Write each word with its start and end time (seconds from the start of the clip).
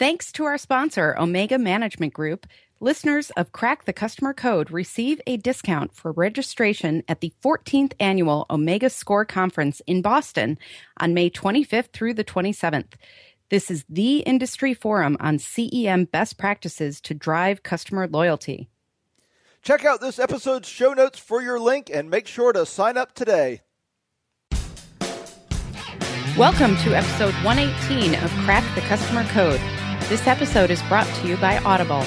Thanks 0.00 0.32
to 0.32 0.44
our 0.44 0.56
sponsor, 0.56 1.14
Omega 1.18 1.58
Management 1.58 2.14
Group, 2.14 2.46
listeners 2.80 3.28
of 3.36 3.52
Crack 3.52 3.84
the 3.84 3.92
Customer 3.92 4.32
Code 4.32 4.70
receive 4.70 5.20
a 5.26 5.36
discount 5.36 5.94
for 5.94 6.10
registration 6.10 7.02
at 7.06 7.20
the 7.20 7.34
14th 7.44 7.92
annual 8.00 8.46
Omega 8.48 8.88
Score 8.88 9.26
Conference 9.26 9.82
in 9.86 10.00
Boston 10.00 10.58
on 10.98 11.12
May 11.12 11.28
25th 11.28 11.92
through 11.92 12.14
the 12.14 12.24
27th. 12.24 12.94
This 13.50 13.70
is 13.70 13.84
the 13.90 14.20
industry 14.20 14.72
forum 14.72 15.18
on 15.20 15.36
CEM 15.36 16.10
best 16.10 16.38
practices 16.38 17.02
to 17.02 17.12
drive 17.12 17.62
customer 17.62 18.08
loyalty. 18.08 18.70
Check 19.60 19.84
out 19.84 20.00
this 20.00 20.18
episode's 20.18 20.66
show 20.66 20.94
notes 20.94 21.18
for 21.18 21.42
your 21.42 21.60
link 21.60 21.90
and 21.92 22.08
make 22.08 22.26
sure 22.26 22.54
to 22.54 22.64
sign 22.64 22.96
up 22.96 23.14
today. 23.14 23.60
Welcome 26.38 26.78
to 26.78 26.94
episode 26.94 27.34
118 27.44 28.14
of 28.14 28.30
Crack 28.46 28.64
the 28.74 28.80
Customer 28.80 29.24
Code. 29.24 29.60
This 30.10 30.26
episode 30.26 30.72
is 30.72 30.82
brought 30.88 31.06
to 31.06 31.28
you 31.28 31.36
by 31.36 31.58
Audible. 31.58 32.04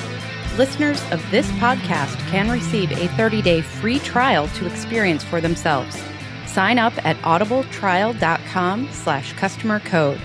Listeners 0.58 1.02
of 1.14 1.24
this 1.32 1.50
podcast 1.52 2.18
can 2.30 2.52
receive 2.52 2.92
a 2.92 3.08
30-day 3.08 3.62
free 3.62 3.98
trial 4.00 4.50
to 4.50 4.68
experience 4.68 5.24
for 5.24 5.40
themselves. 5.40 6.04
Sign 6.46 6.80
up 6.80 6.94
at 7.06 7.16
audibletrial.com 7.20 8.90
slash 8.92 9.32
customer 9.32 9.80
code. 9.80 10.20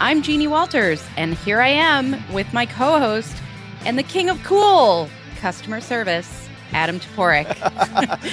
I'm 0.00 0.20
Jeannie 0.20 0.48
Walters, 0.48 1.06
and 1.16 1.34
here 1.34 1.60
I 1.60 1.68
am 1.68 2.16
with 2.32 2.52
my 2.52 2.66
co-host 2.66 3.36
and 3.84 3.96
the 3.96 4.02
king 4.02 4.28
of 4.28 4.42
cool 4.42 5.08
customer 5.36 5.80
service, 5.80 6.48
Adam 6.72 6.98
Toporek. 6.98 7.46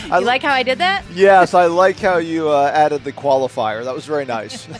you 0.20 0.26
like 0.26 0.42
how 0.42 0.54
I 0.54 0.64
did 0.64 0.80
that? 0.80 1.04
Yes, 1.14 1.54
I 1.54 1.68
like 1.68 2.00
how 2.00 2.18
you 2.18 2.50
uh, 2.50 2.72
added 2.74 3.04
the 3.04 3.14
qualifier. 3.14 3.84
That 3.84 3.94
was 3.94 4.08
very 4.08 4.26
nice. 4.26 4.68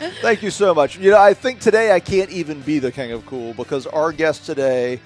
Thank 0.22 0.42
you 0.42 0.50
so 0.50 0.74
much. 0.74 0.96
You 0.96 1.10
know, 1.10 1.20
I 1.20 1.34
think 1.34 1.60
today 1.60 1.92
I 1.92 2.00
can't 2.00 2.30
even 2.30 2.62
be 2.62 2.78
the 2.78 2.90
king 2.90 3.12
of 3.12 3.26
cool 3.26 3.52
because 3.52 3.86
our 3.86 4.12
guest 4.12 4.46
today 4.46 4.98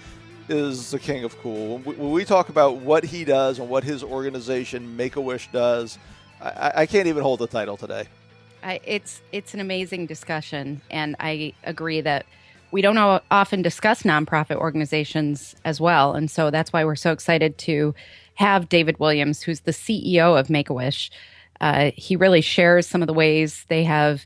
is 0.48 0.92
the 0.92 1.00
king 1.00 1.24
of 1.24 1.36
cool. 1.40 1.78
When 1.78 2.12
we 2.12 2.24
talk 2.24 2.48
about 2.48 2.76
what 2.76 3.02
he 3.02 3.24
does 3.24 3.58
and 3.58 3.68
what 3.68 3.82
his 3.82 4.04
organization 4.04 4.96
Make 4.96 5.16
a 5.16 5.20
Wish 5.20 5.50
does, 5.50 5.98
I, 6.40 6.72
I, 6.76 6.86
can't 6.86 7.08
even 7.08 7.24
hold 7.24 7.40
the 7.40 7.48
title 7.48 7.76
today. 7.76 8.06
I, 8.62 8.78
it's 8.84 9.20
it's 9.32 9.52
an 9.52 9.58
amazing 9.58 10.06
discussion, 10.06 10.80
and 10.92 11.16
I 11.18 11.54
agree 11.64 12.00
that 12.00 12.24
we 12.70 12.80
don't 12.80 12.98
often 13.32 13.62
discuss 13.62 14.04
nonprofit 14.04 14.56
organizations 14.56 15.56
as 15.64 15.80
well, 15.80 16.14
and 16.14 16.30
so 16.30 16.50
that's 16.52 16.72
why 16.72 16.84
we're 16.84 16.94
so 16.94 17.10
excited 17.10 17.58
to 17.58 17.96
have 18.34 18.68
David 18.68 19.00
Williams, 19.00 19.42
who's 19.42 19.60
the 19.60 19.72
CEO 19.72 20.38
of 20.38 20.50
Make 20.50 20.70
a 20.70 20.74
Wish. 20.74 21.10
Uh, 21.60 21.90
he 21.96 22.14
really 22.14 22.40
shares 22.40 22.86
some 22.86 23.02
of 23.02 23.08
the 23.08 23.12
ways 23.12 23.64
they 23.68 23.82
have 23.82 24.24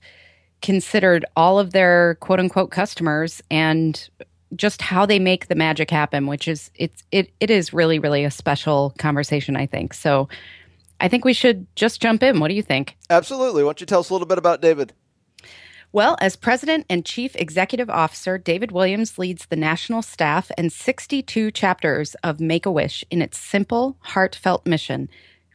considered 0.63 1.25
all 1.37 1.59
of 1.59 1.73
their 1.73 2.17
quote 2.17 2.41
unquote 2.41 2.71
customers 2.71 3.43
and 3.51 4.09
just 4.57 4.81
how 4.81 5.05
they 5.05 5.19
make 5.19 5.49
the 5.49 5.55
magic 5.55 5.91
happen, 5.91 6.27
which 6.27 6.49
is 6.49 6.71
it's 6.75 7.03
it 7.13 7.33
it 7.41 7.51
is 7.51 7.73
really 7.73 7.99
really 7.99 8.25
a 8.25 8.31
special 8.31 8.95
conversation, 8.99 9.57
I 9.57 9.67
think. 9.67 9.95
So, 9.95 10.29
I 11.01 11.09
think 11.09 11.25
we 11.25 11.33
should 11.33 11.67
just 11.77 12.01
jump 12.01 12.23
in. 12.23 12.41
What 12.41 12.49
do 12.49 12.55
you 12.55 12.63
think? 12.63 12.97
Absolutely. 13.11 13.63
Why 13.63 13.69
don't 13.69 13.81
you 13.81 13.87
tell 13.87 14.01
us 14.01 14.11
a 14.11 14.15
little 14.15 14.27
bit 14.27 14.39
about 14.39 14.61
David? 14.61 14.93
Well, 15.91 16.19
as 16.21 16.37
president 16.37 16.85
and 16.91 17.05
chief 17.05 17.35
executive 17.37 17.89
officer, 17.89 18.37
David 18.37 18.73
Williams 18.73 19.19
leads 19.19 19.47
the 19.47 19.57
national 19.57 20.03
staff 20.03 20.51
and 20.59 20.71
62 20.71 21.51
chapters 21.53 22.15
of 22.17 22.41
Make 22.41 22.67
a 22.67 22.71
Wish 22.71 23.05
in 23.11 23.23
its 23.23 23.39
simple, 23.39 23.97
heartfelt 24.01 24.67
mission, 24.67 25.09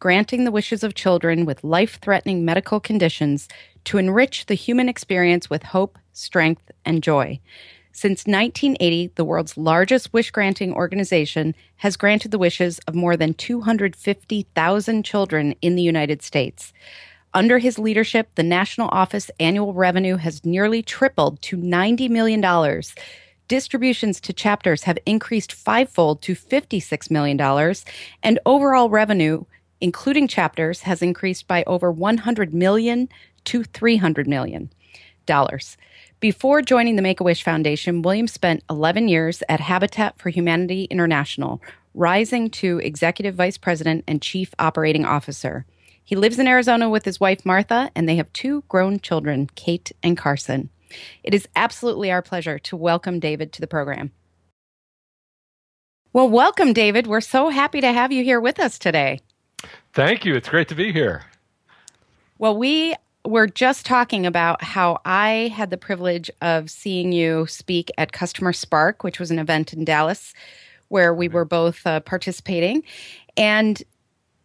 granting 0.04 0.44
the 0.44 0.52
wishes 0.52 0.84
of 0.84 0.96
children 0.96 1.46
with 1.46 1.64
life 1.64 1.98
threatening 2.02 2.44
medical 2.44 2.78
conditions 2.78 3.48
to 3.86 3.98
enrich 3.98 4.48
the 4.48 4.54
human 4.54 4.90
experience 4.90 5.50
with 5.50 5.64
hope, 5.64 5.98
strength, 6.12 6.70
and 6.84 7.02
joy. 7.02 7.40
Since 7.94 8.28
1980, 8.28 9.14
the 9.16 9.24
world's 9.24 9.56
largest 9.56 10.12
wish 10.12 10.30
granting 10.30 10.74
organization 10.74 11.56
has 11.78 11.96
granted 11.96 12.31
the 12.31 12.38
wishes 12.38 12.80
of 12.80 12.96
more 12.96 13.16
than 13.16 13.34
250,000 13.34 15.06
children 15.06 15.56
in 15.62 15.78
the 15.78 15.81
United 15.81 16.22
States. 16.22 16.74
Under 17.34 17.59
his 17.59 17.80
leadership, 17.80 18.28
the 18.35 18.44
national 18.44 18.90
office 18.90 19.31
annual 19.40 19.74
revenue 19.74 20.18
has 20.18 20.44
nearly 20.44 20.84
tripled 20.84 21.41
to 21.44 21.56
$90 21.56 22.09
million. 22.09 22.44
Distributions 23.47 24.20
to 24.20 24.34
chapters 24.34 24.84
have 24.84 24.97
increased 25.06 25.53
fivefold 25.53 26.22
to 26.24 26.35
$56 26.35 27.09
million, 27.09 27.40
and 28.22 28.40
overall 28.46 28.90
revenue, 28.90 29.46
including 29.84 30.30
chapters, 30.30 30.84
has 30.84 31.02
increased 31.02 31.46
by 31.46 31.62
over 31.68 31.92
100 31.92 32.54
million 32.54 33.10
to 33.44 33.64
$300 33.64 34.28
million. 34.28 34.72
Before 36.22 36.62
joining 36.62 36.96
the 36.96 37.02
Make 37.02 37.20
a 37.20 37.24
Wish 37.26 37.44
Foundation, 37.44 38.02
Williams 38.02 38.32
spent 38.32 38.64
11 38.70 39.10
years 39.10 39.44
at 39.50 39.60
Habitat 39.60 40.18
for 40.18 40.30
Humanity 40.30 40.86
International, 40.86 41.62
rising 41.94 42.50
to 42.52 42.80
executive 42.80 43.36
vice 43.36 43.58
president 43.58 44.06
and 44.08 44.22
chief 44.22 44.56
operating 44.58 45.04
officer. 45.04 45.66
He 46.02 46.16
lives 46.16 46.40
in 46.40 46.48
Arizona 46.48 46.90
with 46.90 47.04
his 47.04 47.20
wife, 47.20 47.46
Martha, 47.46 47.92
and 47.94 48.08
they 48.08 48.16
have 48.16 48.32
two 48.32 48.64
grown 48.70 49.02
children, 49.02 49.50
Kate 49.56 49.92
and 50.02 50.18
Carson. 50.18 50.70
It 51.24 51.34
is 51.34 51.46
absolutely 51.58 52.10
our 52.10 52.22
pleasure 52.22 52.58
to 52.58 52.78
welcome 52.78 53.20
David 53.20 53.52
to 53.52 53.60
the 53.60 53.68
program. 53.68 54.14
Well, 56.14 56.30
welcome, 56.30 56.72
David. 56.72 57.06
We're 57.06 57.20
so 57.20 57.50
happy 57.50 57.82
to 57.82 57.92
have 57.92 58.14
you 58.14 58.24
here 58.24 58.40
with 58.40 58.62
us 58.62 58.80
today. 58.80 59.20
Thank 59.94 60.25
you. 60.25 60.35
It's 60.35 60.50
great 60.50 60.68
to 60.69 60.75
be 60.75 60.91
here. 60.91 61.24
Well, 62.40 62.57
we 62.57 62.96
were 63.25 63.47
just 63.47 63.85
talking 63.85 64.25
about 64.25 64.63
how 64.63 65.00
I 65.06 65.51
had 65.56 65.69
the 65.69 65.78
privilege 65.78 66.29
of 66.41 66.69
seeing 66.69 67.12
you 67.12 67.47
speak 67.47 67.90
at 67.97 68.12
Customer 68.12 68.52
Spark, 68.52 69.03
which 69.03 69.19
was 69.19 69.31
an 69.31 69.40
event 69.40 69.72
in 69.73 69.85
Dallas 69.85 70.34
where 70.90 71.13
we 71.13 71.28
were 71.28 71.46
both 71.46 71.85
uh, 71.88 72.02
participating. 72.02 72.84
And 73.38 73.81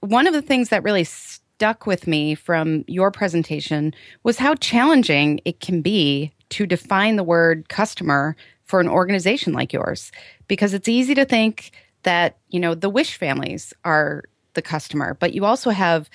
one 0.00 0.26
of 0.26 0.32
the 0.32 0.42
things 0.42 0.68
that 0.68 0.82
really 0.82 1.04
stuck 1.04 1.86
with 1.86 2.06
me 2.06 2.34
from 2.34 2.84
your 2.86 3.10
presentation 3.10 3.92
was 4.22 4.38
how 4.38 4.54
challenging 4.54 5.40
it 5.44 5.60
can 5.60 5.82
be 5.82 6.32
to 6.50 6.66
define 6.66 7.16
the 7.16 7.24
word 7.24 7.68
customer 7.68 8.36
for 8.64 8.80
an 8.80 8.88
organization 8.88 9.52
like 9.52 9.72
yours 9.72 10.12
because 10.46 10.72
it's 10.72 10.88
easy 10.88 11.14
to 11.14 11.24
think 11.24 11.72
that 12.04 12.36
you 12.48 12.60
know 12.60 12.74
the 12.74 12.88
wish 12.88 13.16
families 13.16 13.74
are 13.84 14.22
the 14.54 14.62
customer 14.62 15.16
but 15.20 15.32
you 15.32 15.44
also 15.44 15.70
have 15.70 16.08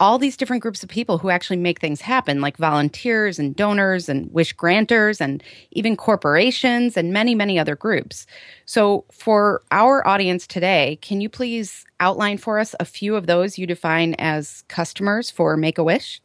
all 0.00 0.18
these 0.18 0.36
different 0.36 0.62
groups 0.62 0.82
of 0.82 0.88
people 0.88 1.18
who 1.18 1.30
actually 1.30 1.56
make 1.56 1.80
things 1.80 2.00
happen, 2.00 2.40
like 2.40 2.56
volunteers 2.56 3.38
and 3.38 3.54
donors 3.54 4.08
and 4.08 4.30
wish 4.32 4.52
granters 4.52 5.20
and 5.20 5.42
even 5.70 5.96
corporations 5.96 6.96
and 6.96 7.12
many, 7.12 7.34
many 7.34 7.58
other 7.58 7.76
groups. 7.76 8.26
So, 8.66 9.04
for 9.12 9.62
our 9.70 10.06
audience 10.06 10.46
today, 10.46 10.98
can 11.00 11.20
you 11.20 11.28
please 11.28 11.84
outline 12.00 12.38
for 12.38 12.58
us 12.58 12.74
a 12.80 12.84
few 12.84 13.14
of 13.14 13.26
those 13.26 13.56
you 13.56 13.66
define 13.66 14.14
as 14.14 14.62
customers 14.68 15.30
for 15.30 15.56
Make 15.56 15.78
a 15.78 15.84
Wish? 15.84 16.20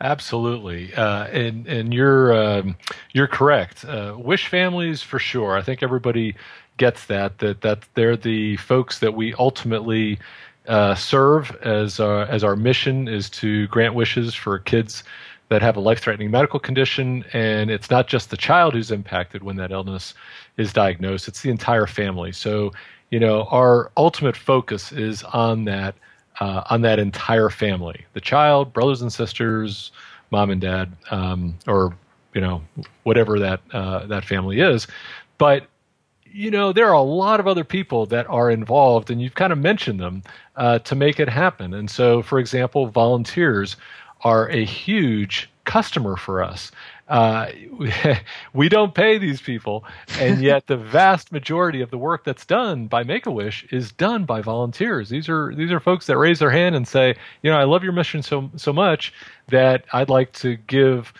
Absolutely, 0.00 0.92
uh, 0.94 1.26
and 1.26 1.66
and 1.66 1.94
you're 1.94 2.32
um, 2.32 2.76
you're 3.12 3.28
correct. 3.28 3.84
Uh, 3.84 4.16
wish 4.18 4.48
families 4.48 5.00
for 5.00 5.18
sure. 5.18 5.56
I 5.56 5.62
think 5.62 5.82
everybody 5.82 6.34
gets 6.82 7.06
that 7.06 7.38
that 7.38 7.60
that 7.60 7.78
they're 7.94 8.16
the 8.16 8.56
folks 8.56 8.98
that 8.98 9.14
we 9.14 9.34
ultimately 9.34 10.18
uh, 10.66 10.96
serve 10.96 11.54
as 11.62 12.00
our, 12.00 12.22
as 12.22 12.42
our 12.42 12.56
mission 12.56 13.06
is 13.06 13.30
to 13.30 13.68
grant 13.68 13.94
wishes 13.94 14.34
for 14.34 14.58
kids 14.58 15.04
that 15.48 15.62
have 15.62 15.76
a 15.76 15.80
life-threatening 15.80 16.30
medical 16.30 16.58
condition, 16.58 17.24
and 17.32 17.70
it's 17.70 17.88
not 17.88 18.08
just 18.08 18.30
the 18.30 18.36
child 18.36 18.74
who's 18.74 18.90
impacted 18.90 19.44
when 19.44 19.56
that 19.56 19.70
illness 19.70 20.14
is 20.56 20.72
diagnosed; 20.72 21.28
it's 21.28 21.42
the 21.42 21.50
entire 21.50 21.86
family. 21.86 22.32
So, 22.32 22.72
you 23.10 23.20
know, 23.20 23.44
our 23.60 23.92
ultimate 23.96 24.36
focus 24.36 24.90
is 24.90 25.22
on 25.22 25.64
that 25.66 25.94
uh, 26.40 26.62
on 26.68 26.82
that 26.82 26.98
entire 26.98 27.50
family: 27.50 28.06
the 28.14 28.20
child, 28.20 28.72
brothers 28.72 29.02
and 29.02 29.12
sisters, 29.12 29.92
mom 30.32 30.50
and 30.50 30.60
dad, 30.60 30.90
um, 31.12 31.56
or 31.68 31.94
you 32.34 32.40
know, 32.40 32.60
whatever 33.04 33.38
that 33.38 33.60
uh, 33.72 34.06
that 34.06 34.24
family 34.24 34.58
is. 34.58 34.88
But 35.38 35.66
you 36.32 36.50
know, 36.50 36.72
there 36.72 36.86
are 36.86 36.94
a 36.94 37.02
lot 37.02 37.40
of 37.40 37.46
other 37.46 37.64
people 37.64 38.06
that 38.06 38.26
are 38.28 38.50
involved, 38.50 39.10
and 39.10 39.20
you've 39.20 39.34
kind 39.34 39.52
of 39.52 39.58
mentioned 39.58 40.00
them 40.00 40.22
uh, 40.56 40.78
to 40.80 40.94
make 40.94 41.20
it 41.20 41.28
happen. 41.28 41.74
And 41.74 41.90
so, 41.90 42.22
for 42.22 42.38
example, 42.38 42.86
volunteers 42.86 43.76
are 44.22 44.48
a 44.48 44.64
huge 44.64 45.50
customer 45.64 46.16
for 46.16 46.42
us. 46.42 46.72
Uh, 47.08 47.48
we 48.54 48.68
don't 48.68 48.94
pay 48.94 49.18
these 49.18 49.40
people, 49.40 49.84
and 50.18 50.40
yet 50.40 50.66
the 50.66 50.76
vast 50.76 51.32
majority 51.32 51.80
of 51.80 51.90
the 51.90 51.98
work 51.98 52.24
that's 52.24 52.46
done 52.46 52.86
by 52.86 53.02
Make 53.02 53.26
a 53.26 53.30
Wish 53.30 53.64
is 53.70 53.92
done 53.92 54.24
by 54.24 54.40
volunteers. 54.40 55.08
These 55.10 55.28
are 55.28 55.54
these 55.54 55.70
are 55.70 55.80
folks 55.80 56.06
that 56.06 56.16
raise 56.16 56.38
their 56.38 56.50
hand 56.50 56.74
and 56.74 56.88
say, 56.88 57.14
you 57.42 57.50
know, 57.50 57.58
I 57.58 57.64
love 57.64 57.84
your 57.84 57.92
mission 57.92 58.22
so 58.22 58.50
so 58.56 58.72
much 58.72 59.12
that 59.48 59.84
I'd 59.92 60.08
like 60.08 60.32
to 60.34 60.56
give, 60.56 61.12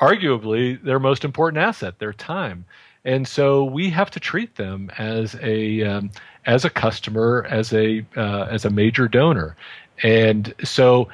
arguably, 0.00 0.80
their 0.82 1.00
most 1.00 1.24
important 1.24 1.62
asset, 1.62 1.98
their 1.98 2.12
time 2.12 2.64
and 3.04 3.26
so 3.28 3.64
we 3.64 3.90
have 3.90 4.10
to 4.12 4.20
treat 4.20 4.56
them 4.56 4.90
as 4.98 5.36
a 5.42 5.82
um, 5.82 6.10
as 6.46 6.64
a 6.64 6.70
customer, 6.70 7.46
as 7.50 7.72
a 7.72 8.04
uh, 8.16 8.46
as 8.50 8.64
a 8.64 8.70
major 8.70 9.08
donor, 9.08 9.56
and 10.02 10.54
so 10.64 11.08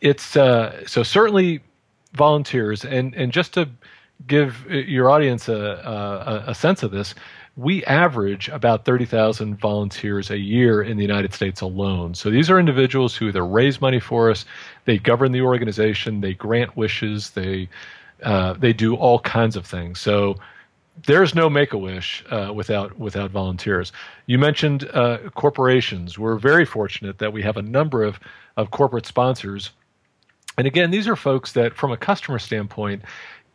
it's 0.00 0.36
uh, 0.36 0.86
so 0.86 1.02
certainly 1.02 1.60
volunteers, 2.12 2.84
and 2.84 3.14
and 3.14 3.32
just 3.32 3.54
to 3.54 3.68
give 4.26 4.66
your 4.68 5.10
audience 5.10 5.48
a, 5.48 5.54
a, 5.54 6.50
a 6.50 6.54
sense 6.54 6.82
of 6.82 6.90
this, 6.90 7.14
we 7.56 7.84
average 7.84 8.48
about 8.48 8.84
30,000 8.84 9.58
volunteers 9.58 10.30
a 10.30 10.38
year 10.38 10.82
in 10.82 10.96
the 10.96 11.02
United 11.02 11.32
States 11.32 11.60
alone. 11.60 12.14
So 12.14 12.30
these 12.30 12.50
are 12.50 12.58
individuals 12.58 13.16
who 13.16 13.28
either 13.28 13.46
raise 13.46 13.80
money 13.80 14.00
for 14.00 14.30
us, 14.30 14.44
they 14.86 14.98
govern 14.98 15.32
the 15.32 15.42
organization, 15.42 16.20
they 16.20 16.34
grant 16.34 16.76
wishes, 16.76 17.30
they 17.30 17.68
uh, 18.22 18.54
they 18.54 18.72
do 18.72 18.96
all 18.96 19.20
kinds 19.20 19.54
of 19.54 19.64
things. 19.64 20.00
So 20.00 20.36
there's 21.06 21.34
no 21.34 21.48
Make 21.48 21.72
a 21.72 21.78
Wish 21.78 22.24
uh, 22.30 22.52
without 22.54 22.98
without 22.98 23.30
volunteers. 23.30 23.92
You 24.26 24.38
mentioned 24.38 24.88
uh, 24.92 25.18
corporations. 25.34 26.18
We're 26.18 26.38
very 26.38 26.64
fortunate 26.64 27.18
that 27.18 27.32
we 27.32 27.42
have 27.42 27.56
a 27.56 27.62
number 27.62 28.02
of 28.02 28.18
of 28.56 28.70
corporate 28.70 29.06
sponsors, 29.06 29.70
and 30.56 30.66
again, 30.66 30.90
these 30.90 31.06
are 31.06 31.16
folks 31.16 31.52
that, 31.52 31.74
from 31.74 31.92
a 31.92 31.96
customer 31.96 32.38
standpoint, 32.38 33.02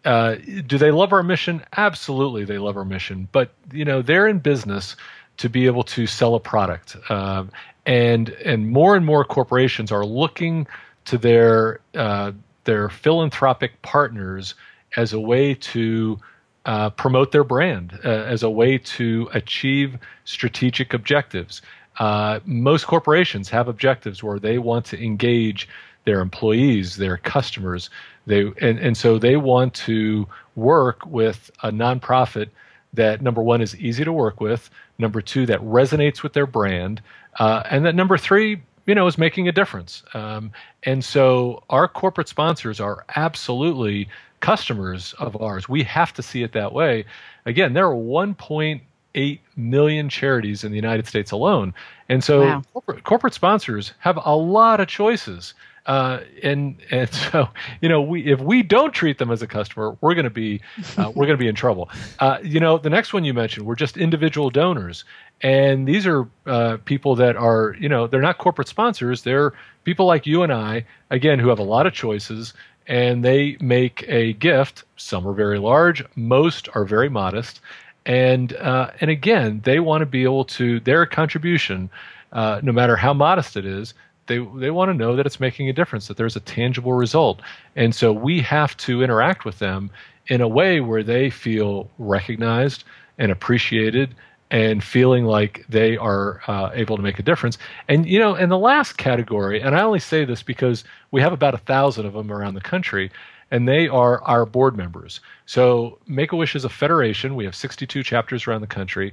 uh, 0.06 0.36
do 0.66 0.78
they 0.78 0.92
love 0.92 1.14
our 1.14 1.24
mission? 1.24 1.64
Absolutely, 1.78 2.46
they 2.46 2.58
love 2.58 2.78
our 2.78 2.86
mission. 2.86 3.28
But 3.32 3.52
you 3.72 3.86
know, 3.86 4.02
they're 4.02 4.28
in 4.28 4.40
business 4.40 4.96
to 5.38 5.50
be 5.50 5.66
able 5.66 5.84
to 5.84 6.08
sell 6.08 6.36
a 6.36 6.40
product, 6.40 6.96
uh, 7.10 7.46
and 7.86 8.30
and 8.30 8.70
more 8.70 8.96
and 8.96 9.06
more 9.06 9.26
corporations 9.26 9.92
are 9.92 10.06
looking 10.06 10.68
to 11.06 11.18
their 11.18 11.80
uh, 11.96 12.32
their 12.64 12.90
philanthropic 12.90 13.82
partners 13.82 14.56
as 14.96 15.14
a 15.14 15.20
way 15.20 15.56
to 15.56 16.20
uh, 16.66 16.90
promote 16.92 17.32
their 17.32 17.44
brand 17.44 18.00
uh, 18.06 18.10
as 18.10 18.44
a 18.44 18.50
way 18.50 18.78
to 18.78 19.30
achieve 19.34 19.98
strategic 20.26 20.94
objectives. 20.94 21.62
Uh, 22.00 22.40
most 22.46 22.88
corporations 22.88 23.50
have 23.50 23.68
objectives 23.68 24.24
where 24.24 24.40
they 24.40 24.58
want 24.58 24.86
to 24.86 25.04
engage 25.04 25.68
their 26.06 26.22
employees, 26.22 26.98
their 26.98 27.18
customers. 27.18 27.90
They 28.26 28.52
and, 28.62 28.80
and 28.80 28.98
so 28.98 29.18
they 29.18 29.36
want 29.36 29.74
to 29.76 30.28
work 30.56 31.06
with 31.06 31.52
a 31.62 31.72
nonprofit 31.72 32.50
that 32.94 33.22
number 33.22 33.42
one 33.42 33.62
is 33.62 33.76
easy 33.78 34.04
to 34.04 34.14
work 34.14 34.40
with, 34.40 34.70
number 35.00 35.22
two 35.22 35.46
that 35.48 35.60
resonates 35.62 36.22
with 36.22 36.34
their 36.34 36.46
brand, 36.46 37.02
uh, 37.40 37.64
and 37.70 37.86
that 37.86 37.96
number 37.96 38.18
three 38.18 38.62
you 38.86 38.96
know 38.96 39.08
is 39.08 39.18
making 39.18 39.48
a 39.48 39.52
difference. 39.52 40.04
Um, 40.14 40.52
and 40.84 41.04
so 41.04 41.64
our 41.70 41.88
corporate 41.88 42.28
sponsors 42.28 42.80
are 42.80 43.06
absolutely 43.16 44.10
customers 44.44 45.14
of 45.20 45.42
ours. 45.42 45.70
We 45.70 45.84
have 45.84 46.12
to 46.14 46.22
see 46.22 46.44
it 46.44 46.52
that 46.52 46.74
way. 46.74 47.06
Again, 47.46 47.72
there 47.72 47.88
are 47.88 47.96
1.8 47.96 49.40
million 49.56 50.10
charities 50.10 50.66
in 50.66 50.72
the 50.72 50.76
United 50.76 51.08
States 51.08 51.32
alone. 51.32 51.74
And 52.10 52.22
so 52.22 52.42
wow. 52.42 52.62
corporate, 52.74 53.04
corporate 53.06 53.34
sponsors 53.34 53.94
have 54.00 54.20
a 54.24 54.36
lot 54.36 54.82
of 54.82 54.88
choices. 54.88 55.54
Uh, 55.86 56.22
and 56.44 56.78
and 56.92 57.10
so 57.32 57.50
you 57.82 57.90
know 57.90 58.02
we 58.02 58.32
if 58.32 58.40
we 58.40 58.64
don't 58.64 58.94
treat 58.94 59.18
them 59.18 59.32
as 59.32 59.42
a 59.42 59.48
customer, 59.48 59.98
we're 60.02 60.14
going 60.14 60.24
to 60.24 60.30
be 60.30 60.62
uh, 60.98 61.12
we're 61.16 61.26
going 61.26 61.38
to 61.38 61.44
be 61.44 61.48
in 61.48 61.56
trouble. 61.56 61.90
Uh, 62.20 62.38
you 62.42 62.60
know 62.60 62.78
the 62.78 62.90
next 62.90 63.14
one 63.14 63.26
you 63.26 63.34
mentioned, 63.34 63.66
we're 63.66 63.76
just 63.76 63.98
individual 63.98 64.50
donors, 64.50 65.04
and 65.42 65.86
these 65.86 66.08
are 66.08 66.26
uh, 66.46 66.78
people 66.86 67.16
that 67.16 67.36
are 67.36 67.76
you 67.82 67.90
know 67.90 68.08
they're 68.08 68.22
not 68.22 68.38
corporate 68.38 68.70
sponsors. 68.70 69.24
They're 69.24 69.52
people 69.84 70.06
like 70.06 70.26
you 70.26 70.42
and 70.42 70.54
I 70.54 70.86
again 71.10 71.38
who 71.38 71.50
have 71.50 71.60
a 71.60 71.64
lot 71.64 71.86
of 71.86 71.92
choices 71.92 72.54
and 72.88 73.24
they 73.24 73.58
make 73.60 74.06
a 74.08 74.34
gift. 74.34 74.84
Some 74.98 75.28
are 75.28 75.34
very 75.34 75.60
large, 75.60 76.04
most 76.16 76.70
are 76.76 76.86
very 76.86 77.10
modest, 77.10 77.62
and 78.06 78.54
uh, 78.54 78.92
and 79.02 79.10
again, 79.10 79.62
they 79.64 79.80
want 79.80 80.02
to 80.02 80.06
be 80.06 80.24
able 80.24 80.46
to 80.46 80.80
their 80.82 81.06
contribution, 81.06 81.90
uh, 82.32 82.60
no 82.64 82.72
matter 82.72 82.96
how 82.96 83.14
modest 83.14 83.56
it 83.58 83.66
is. 83.66 83.94
They, 84.28 84.38
they 84.38 84.72
want 84.72 84.90
to 84.90 84.94
know 84.94 85.18
that 85.18 85.26
it's 85.26 85.42
making 85.42 85.68
a 85.68 85.74
difference, 85.74 86.08
that 86.08 86.16
there's 86.16 86.38
a 86.38 86.40
tangible 86.40 86.94
result. 86.94 87.42
And 87.76 87.94
so 87.94 88.14
we 88.14 88.40
have 88.40 88.78
to 88.78 89.04
interact 89.04 89.44
with 89.44 89.60
them 89.60 89.90
in 90.28 90.40
a 90.40 90.48
way 90.48 90.80
where 90.80 91.04
they 91.04 91.30
feel 91.30 91.90
recognized 92.00 92.86
and 93.18 93.34
appreciated 93.34 94.16
and 94.54 94.84
feeling 94.84 95.26
like 95.26 95.66
they 95.68 95.98
are 95.98 96.42
uh, 96.48 96.70
able 96.76 96.96
to 96.96 97.02
make 97.02 97.18
a 97.18 97.24
difference. 97.24 97.58
And 97.88 98.06
you 98.06 98.20
know, 98.20 98.36
in 98.36 98.50
the 98.50 98.58
last 98.58 98.98
category, 98.98 99.60
and 99.60 99.76
I 99.76 99.82
only 99.82 100.00
say 100.00 100.26
this 100.26 100.44
because 100.44 100.84
we 101.10 101.22
have 101.22 101.34
about 101.34 101.56
a 101.56 101.58
thousand 101.58 102.06
of 102.06 102.14
them 102.14 102.32
around 102.32 102.54
the 102.54 102.62
country, 102.62 103.10
and 103.50 103.68
they 103.68 103.88
are 103.88 104.24
our 104.26 104.46
board 104.46 104.78
members. 104.78 105.22
So 105.48 105.98
Make 106.06 106.34
a 106.34 106.36
Wish 106.36 106.56
is 106.56 106.66
a 106.66 106.70
federation. 106.70 107.36
We 107.36 107.46
have 107.46 107.56
62 107.56 108.04
chapters 108.04 108.46
around 108.46 108.62
the 108.62 108.68
country. 108.68 109.12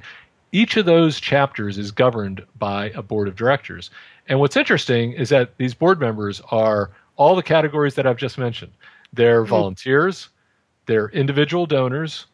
Each 0.53 0.77
of 0.77 0.85
those 0.85 1.19
chapters 1.19 1.79
is 1.79 1.91
governed 1.91 2.45
by 2.59 2.91
a 2.91 3.01
board 3.01 3.27
of 3.27 3.35
directors. 3.35 3.91
And 4.29 4.41
what's 4.41 4.59
interesting 4.59 5.13
is 5.13 5.31
that 5.31 5.57
these 5.57 5.73
board 5.73 6.01
members 6.01 6.43
are 6.51 6.91
all 7.17 7.35
the 7.35 7.43
categories 7.43 7.95
that 7.95 8.07
I've 8.07 8.19
just 8.19 8.37
mentioned. 8.37 8.73
They're 9.15 9.41
mm-hmm. 9.41 9.51
volunteers, 9.51 10.29
they're 10.85 11.09
individual 11.09 11.65
donors, 11.65 12.27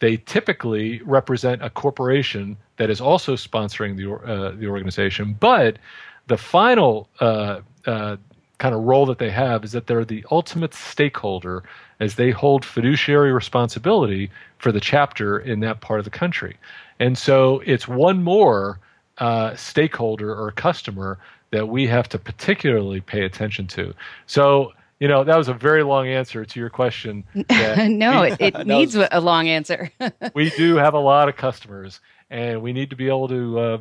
they 0.00 0.16
typically 0.16 1.00
represent 1.02 1.62
a 1.62 1.70
corporation 1.70 2.56
that 2.76 2.90
is 2.90 3.00
also 3.00 3.36
sponsoring 3.36 3.96
the 3.96 4.12
uh, 4.12 4.50
the 4.52 4.66
organization. 4.66 5.36
But 5.38 5.78
the 6.26 6.36
final 6.36 7.08
uh, 7.20 7.60
uh, 7.86 8.16
kind 8.58 8.74
of 8.74 8.82
role 8.82 9.06
that 9.06 9.18
they 9.18 9.30
have 9.30 9.64
is 9.64 9.72
that 9.72 9.86
they're 9.86 10.04
the 10.04 10.24
ultimate 10.30 10.74
stakeholder 10.74 11.62
as 11.98 12.14
they 12.14 12.30
hold 12.30 12.64
fiduciary 12.64 13.32
responsibility 13.32 14.30
for 14.58 14.72
the 14.72 14.80
chapter 14.80 15.38
in 15.38 15.60
that 15.60 15.80
part 15.80 16.00
of 16.00 16.04
the 16.04 16.10
country. 16.10 16.56
And 16.98 17.16
so 17.16 17.62
it's 17.64 17.88
one 17.88 18.22
more 18.22 18.78
uh, 19.18 19.54
stakeholder 19.54 20.34
or 20.34 20.50
customer 20.52 21.18
that 21.50 21.68
we 21.68 21.86
have 21.86 22.08
to 22.10 22.18
particularly 22.18 23.00
pay 23.00 23.22
attention 23.22 23.66
to. 23.66 23.94
So 24.26 24.72
you 25.00 25.08
know 25.08 25.24
that 25.24 25.36
was 25.36 25.48
a 25.48 25.54
very 25.54 25.82
long 25.82 26.06
answer 26.06 26.44
to 26.44 26.60
your 26.60 26.70
question. 26.70 27.24
no, 27.34 28.20
we, 28.22 28.32
it, 28.32 28.54
it 28.54 28.66
needs 28.66 28.96
was, 28.96 29.08
a 29.10 29.20
long 29.20 29.48
answer. 29.48 29.90
we 30.34 30.50
do 30.50 30.76
have 30.76 30.94
a 30.94 30.98
lot 30.98 31.28
of 31.28 31.36
customers, 31.36 32.00
and 32.28 32.62
we 32.62 32.72
need 32.72 32.90
to 32.90 32.96
be 32.96 33.08
able 33.08 33.26
to, 33.28 33.58
uh, 33.58 33.78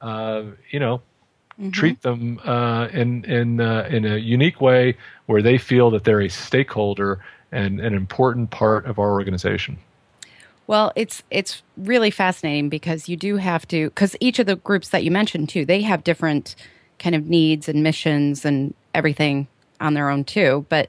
uh, 0.00 0.44
you 0.70 0.78
know, 0.78 0.98
mm-hmm. 1.58 1.70
treat 1.70 2.00
them 2.02 2.40
uh, 2.44 2.86
in 2.92 3.24
in 3.24 3.60
uh, 3.60 3.88
in 3.90 4.06
a 4.06 4.16
unique 4.16 4.60
way 4.60 4.96
where 5.26 5.42
they 5.42 5.58
feel 5.58 5.90
that 5.90 6.04
they're 6.04 6.22
a 6.22 6.28
stakeholder 6.28 7.22
and 7.52 7.80
an 7.80 7.92
important 7.92 8.50
part 8.50 8.86
of 8.86 9.00
our 9.00 9.10
organization. 9.10 9.76
Well, 10.68 10.92
it's 10.94 11.24
it's 11.32 11.62
really 11.76 12.12
fascinating 12.12 12.68
because 12.68 13.08
you 13.08 13.16
do 13.16 13.38
have 13.38 13.66
to 13.68 13.88
because 13.88 14.14
each 14.20 14.38
of 14.38 14.46
the 14.46 14.54
groups 14.54 14.90
that 14.90 15.02
you 15.02 15.10
mentioned 15.10 15.48
too, 15.48 15.64
they 15.64 15.82
have 15.82 16.04
different 16.04 16.54
kind 17.00 17.16
of 17.16 17.26
needs 17.26 17.68
and 17.68 17.82
missions 17.82 18.44
and 18.44 18.72
everything 18.94 19.48
on 19.80 19.94
their 19.94 20.08
own 20.10 20.24
too. 20.24 20.64
But 20.68 20.88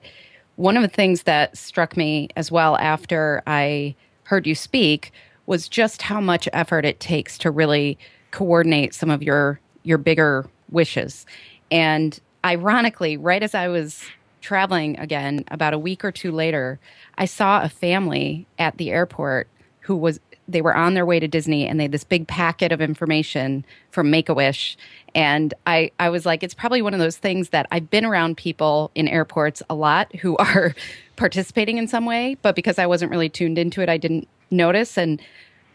one 0.56 0.78
of 0.78 0.84
the 0.84 0.90
things 0.90 1.24
that 1.24 1.58
struck 1.58 1.98
me 1.98 2.30
as 2.36 2.52
well 2.52 2.78
after 2.78 3.42
I 3.48 3.96
heard 4.24 4.46
you 4.46 4.56
speak 4.56 5.12
was 5.46 5.68
just 5.68 6.02
how 6.02 6.22
much 6.22 6.48
effort 6.54 6.86
it 6.86 7.00
takes 7.00 7.38
to 7.40 7.52
really 7.52 7.98
coordinate 8.32 8.94
some 8.94 9.10
of 9.10 9.24
your 9.24 9.60
your 9.84 9.98
bigger 9.98 10.46
wishes. 10.70 11.26
And 11.72 12.20
ironically, 12.46 13.18
right 13.18 13.42
as 13.42 13.56
I 13.56 13.68
was 13.68 14.04
traveling 14.42 14.98
again 15.00 15.44
about 15.50 15.74
a 15.74 15.80
week 15.80 16.06
or 16.06 16.12
two 16.12 16.32
later, 16.32 16.80
I 17.18 17.26
saw 17.26 17.64
a 17.64 17.70
family 17.70 18.46
at 18.60 18.78
the 18.78 18.92
airport 18.92 19.48
who 19.80 19.96
was 19.96 20.20
they 20.48 20.62
were 20.62 20.76
on 20.76 20.94
their 20.94 21.06
way 21.06 21.20
to 21.20 21.28
Disney 21.28 21.68
and 21.68 21.80
they 21.80 21.86
had 21.86 21.92
this 21.92 22.04
big 22.04 22.28
packet 22.28 22.72
of 22.72 22.82
information 22.82 23.66
from 23.92 24.10
Make 24.10 24.30
a 24.30 24.34
Wish. 24.34 24.78
And 25.16 25.54
I, 25.66 25.92
I 26.00 26.10
was 26.10 26.26
like, 26.26 26.44
it's 26.44 26.54
probably 26.54 26.82
one 26.82 26.94
of 26.94 27.00
those 27.00 27.18
things 27.18 27.50
that 27.50 27.68
I've 27.72 27.90
been 27.90 28.06
around 28.06 28.38
people 28.38 28.92
in 28.96 29.08
airports 29.08 29.62
a 29.70 29.76
lot 29.76 30.14
who 30.18 30.36
are 30.40 30.76
participating 31.16 31.78
in 31.78 31.88
some 31.88 32.06
way, 32.06 32.38
but 32.42 32.56
because 32.56 32.80
I 32.80 32.86
wasn't 32.86 33.12
really 33.12 33.30
tuned 33.30 33.58
into 33.58 33.82
it, 33.82 33.90
I 33.90 33.98
didn't 33.98 34.28
notice. 34.50 34.98
And, 34.98 35.22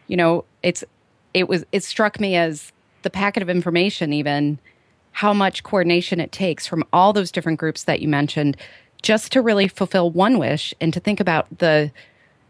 you 0.07 0.17
know, 0.17 0.45
it's, 0.63 0.83
it 1.33 1.47
was, 1.47 1.65
it 1.71 1.83
struck 1.83 2.19
me 2.19 2.35
as 2.35 2.71
the 3.03 3.09
packet 3.09 3.41
of 3.41 3.49
information, 3.49 4.13
even 4.13 4.59
how 5.11 5.33
much 5.33 5.63
coordination 5.63 6.19
it 6.19 6.31
takes 6.31 6.67
from 6.67 6.83
all 6.93 7.13
those 7.13 7.31
different 7.31 7.59
groups 7.59 7.85
that 7.85 8.01
you 8.01 8.07
mentioned 8.07 8.57
just 9.01 9.31
to 9.31 9.41
really 9.41 9.67
fulfill 9.67 10.11
one 10.11 10.37
wish 10.37 10.73
and 10.81 10.93
to 10.93 10.99
think 10.99 11.19
about 11.19 11.47
the 11.57 11.91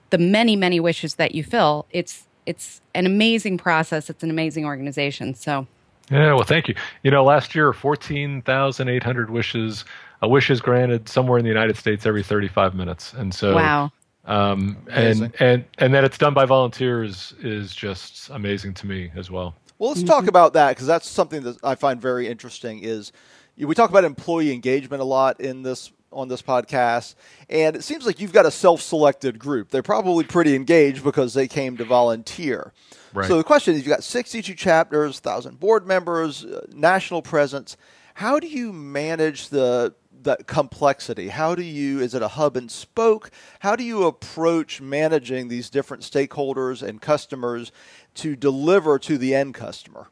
the 0.09 0.17
many 0.17 0.55
many 0.55 0.79
wishes 0.79 1.15
that 1.15 1.33
you 1.35 1.43
fill 1.43 1.85
it's 1.91 2.27
it's 2.45 2.79
an 2.95 3.05
amazing 3.05 3.57
process. 3.57 4.09
It's 4.09 4.23
an 4.23 4.29
amazing 4.29 4.65
organization. 4.65 5.35
So 5.35 5.67
yeah 6.09 6.33
well 6.33 6.43
thank 6.43 6.67
you. 6.67 6.75
You 7.03 7.11
know 7.11 7.23
last 7.23 7.55
year 7.55 7.73
14,800 7.73 9.29
wishes 9.29 9.85
a 10.21 10.27
wish 10.27 10.49
is 10.49 10.61
granted 10.61 11.07
somewhere 11.07 11.37
in 11.37 11.43
the 11.43 11.49
United 11.49 11.77
States 11.77 12.05
every 12.05 12.23
35 12.23 12.73
minutes. 12.73 13.13
And 13.13 13.33
so 13.33 13.55
wow. 13.55 13.91
um, 14.25 14.77
and 14.89 15.33
and 15.39 15.65
and 15.77 15.93
that 15.93 16.03
it's 16.03 16.17
done 16.17 16.33
by 16.33 16.45
volunteers 16.45 17.33
is 17.41 17.75
just 17.75 18.29
amazing 18.29 18.73
to 18.75 18.87
me 18.87 19.11
as 19.15 19.29
well. 19.29 19.55
Well 19.77 19.89
let's 19.89 20.01
mm-hmm. 20.01 20.07
talk 20.07 20.27
about 20.27 20.53
that 20.53 20.69
because 20.69 20.87
that's 20.87 21.07
something 21.07 21.43
that 21.43 21.57
I 21.63 21.75
find 21.75 22.01
very 22.01 22.27
interesting 22.27 22.79
is 22.81 23.11
we 23.57 23.73
talk 23.75 23.89
about 23.89 24.05
employee 24.05 24.53
engagement 24.53 25.01
a 25.01 25.05
lot 25.05 25.39
in 25.41 25.63
this 25.63 25.91
on 26.11 26.27
this 26.27 26.41
podcast, 26.41 27.15
and 27.49 27.75
it 27.75 27.83
seems 27.83 28.05
like 28.05 28.19
you've 28.19 28.33
got 28.33 28.45
a 28.45 28.51
self-selected 28.51 29.37
group. 29.37 29.69
They're 29.69 29.83
probably 29.83 30.23
pretty 30.23 30.55
engaged 30.55 31.03
because 31.03 31.33
they 31.33 31.47
came 31.47 31.77
to 31.77 31.85
volunteer. 31.85 32.73
Right. 33.13 33.27
So 33.27 33.37
the 33.37 33.43
question 33.43 33.73
is, 33.73 33.81
you've 33.81 33.89
got 33.89 34.03
62 34.03 34.53
chapters, 34.55 35.19
thousand 35.19 35.59
board 35.59 35.85
members, 35.85 36.45
uh, 36.45 36.65
national 36.73 37.21
presence. 37.21 37.77
How 38.15 38.39
do 38.39 38.47
you 38.47 38.73
manage 38.73 39.49
the 39.49 39.93
that 40.23 40.47
complexity? 40.47 41.29
How 41.29 41.55
do 41.55 41.63
you, 41.63 41.99
is 41.99 42.13
it 42.13 42.21
a 42.21 42.27
hub 42.27 42.57
and 42.57 42.69
spoke? 42.69 43.31
How 43.59 43.75
do 43.75 43.83
you 43.83 44.05
approach 44.05 44.81
managing 44.81 45.47
these 45.47 45.69
different 45.69 46.03
stakeholders 46.03 46.81
and 46.81 47.01
customers 47.01 47.71
to 48.15 48.35
deliver 48.35 48.99
to 48.99 49.17
the 49.17 49.35
end 49.35 49.53
customer? 49.53 50.07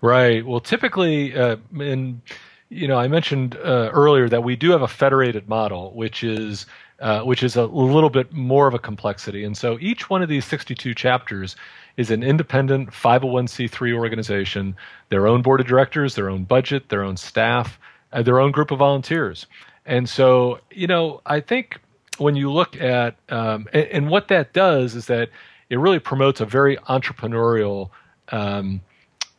Right. 0.00 0.44
Well, 0.44 0.60
typically, 0.60 1.34
uh, 1.34 1.56
in 1.78 2.22
you 2.70 2.86
know, 2.86 2.96
I 2.96 3.08
mentioned 3.08 3.56
uh, 3.56 3.90
earlier 3.92 4.28
that 4.28 4.44
we 4.44 4.56
do 4.56 4.70
have 4.70 4.82
a 4.82 4.88
federated 4.88 5.48
model, 5.48 5.92
which 5.92 6.22
is 6.22 6.66
uh, 7.00 7.22
which 7.22 7.42
is 7.42 7.56
a 7.56 7.64
little 7.64 8.10
bit 8.10 8.32
more 8.32 8.66
of 8.66 8.74
a 8.74 8.78
complexity. 8.78 9.42
And 9.42 9.56
so 9.56 9.78
each 9.80 10.10
one 10.10 10.22
of 10.22 10.28
these 10.28 10.44
62 10.44 10.94
chapters 10.94 11.56
is 11.96 12.10
an 12.10 12.22
independent 12.22 12.90
501c3 12.90 13.94
organization, 13.94 14.76
their 15.08 15.26
own 15.26 15.40
board 15.40 15.60
of 15.60 15.66
directors, 15.66 16.14
their 16.14 16.28
own 16.28 16.44
budget, 16.44 16.90
their 16.90 17.02
own 17.02 17.16
staff, 17.16 17.80
uh, 18.12 18.22
their 18.22 18.38
own 18.38 18.52
group 18.52 18.70
of 18.70 18.78
volunteers. 18.80 19.46
And 19.86 20.08
so, 20.08 20.60
you 20.70 20.86
know, 20.86 21.22
I 21.24 21.40
think 21.40 21.78
when 22.18 22.36
you 22.36 22.52
look 22.52 22.78
at, 22.78 23.16
um, 23.30 23.66
and, 23.72 23.86
and, 23.86 24.08
what 24.10 24.28
that 24.28 24.52
does 24.52 24.94
is 24.94 25.06
that 25.06 25.30
it 25.70 25.78
really 25.78 25.98
promotes 25.98 26.40
a 26.42 26.44
very 26.44 26.76
entrepreneurial 26.76 27.88
um, 28.28 28.82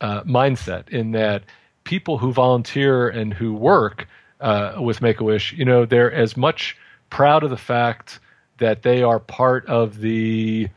uh, 0.00 0.24
mindset 0.24 0.88
in 0.88 1.12
that 1.12 1.44
people 1.84 2.18
who 2.18 2.32
volunteer 2.32 3.08
and 3.08 3.32
who 3.34 3.54
work 3.54 4.06
uh, 4.40 4.74
with 4.80 5.00
Make 5.00 5.20
a 5.20 5.24
Wish, 5.24 5.52
you 5.52 5.64
know, 5.64 5.84
they're 5.84 6.12
as 6.12 6.36
much 6.36 6.76
proud 7.10 7.44
of 7.44 7.50
the 7.50 7.56
fact 7.56 8.20
that 8.58 8.82
they 8.82 9.02
are 9.02 9.18
part 9.18 9.66
of 9.66 10.00
the, 10.00 10.68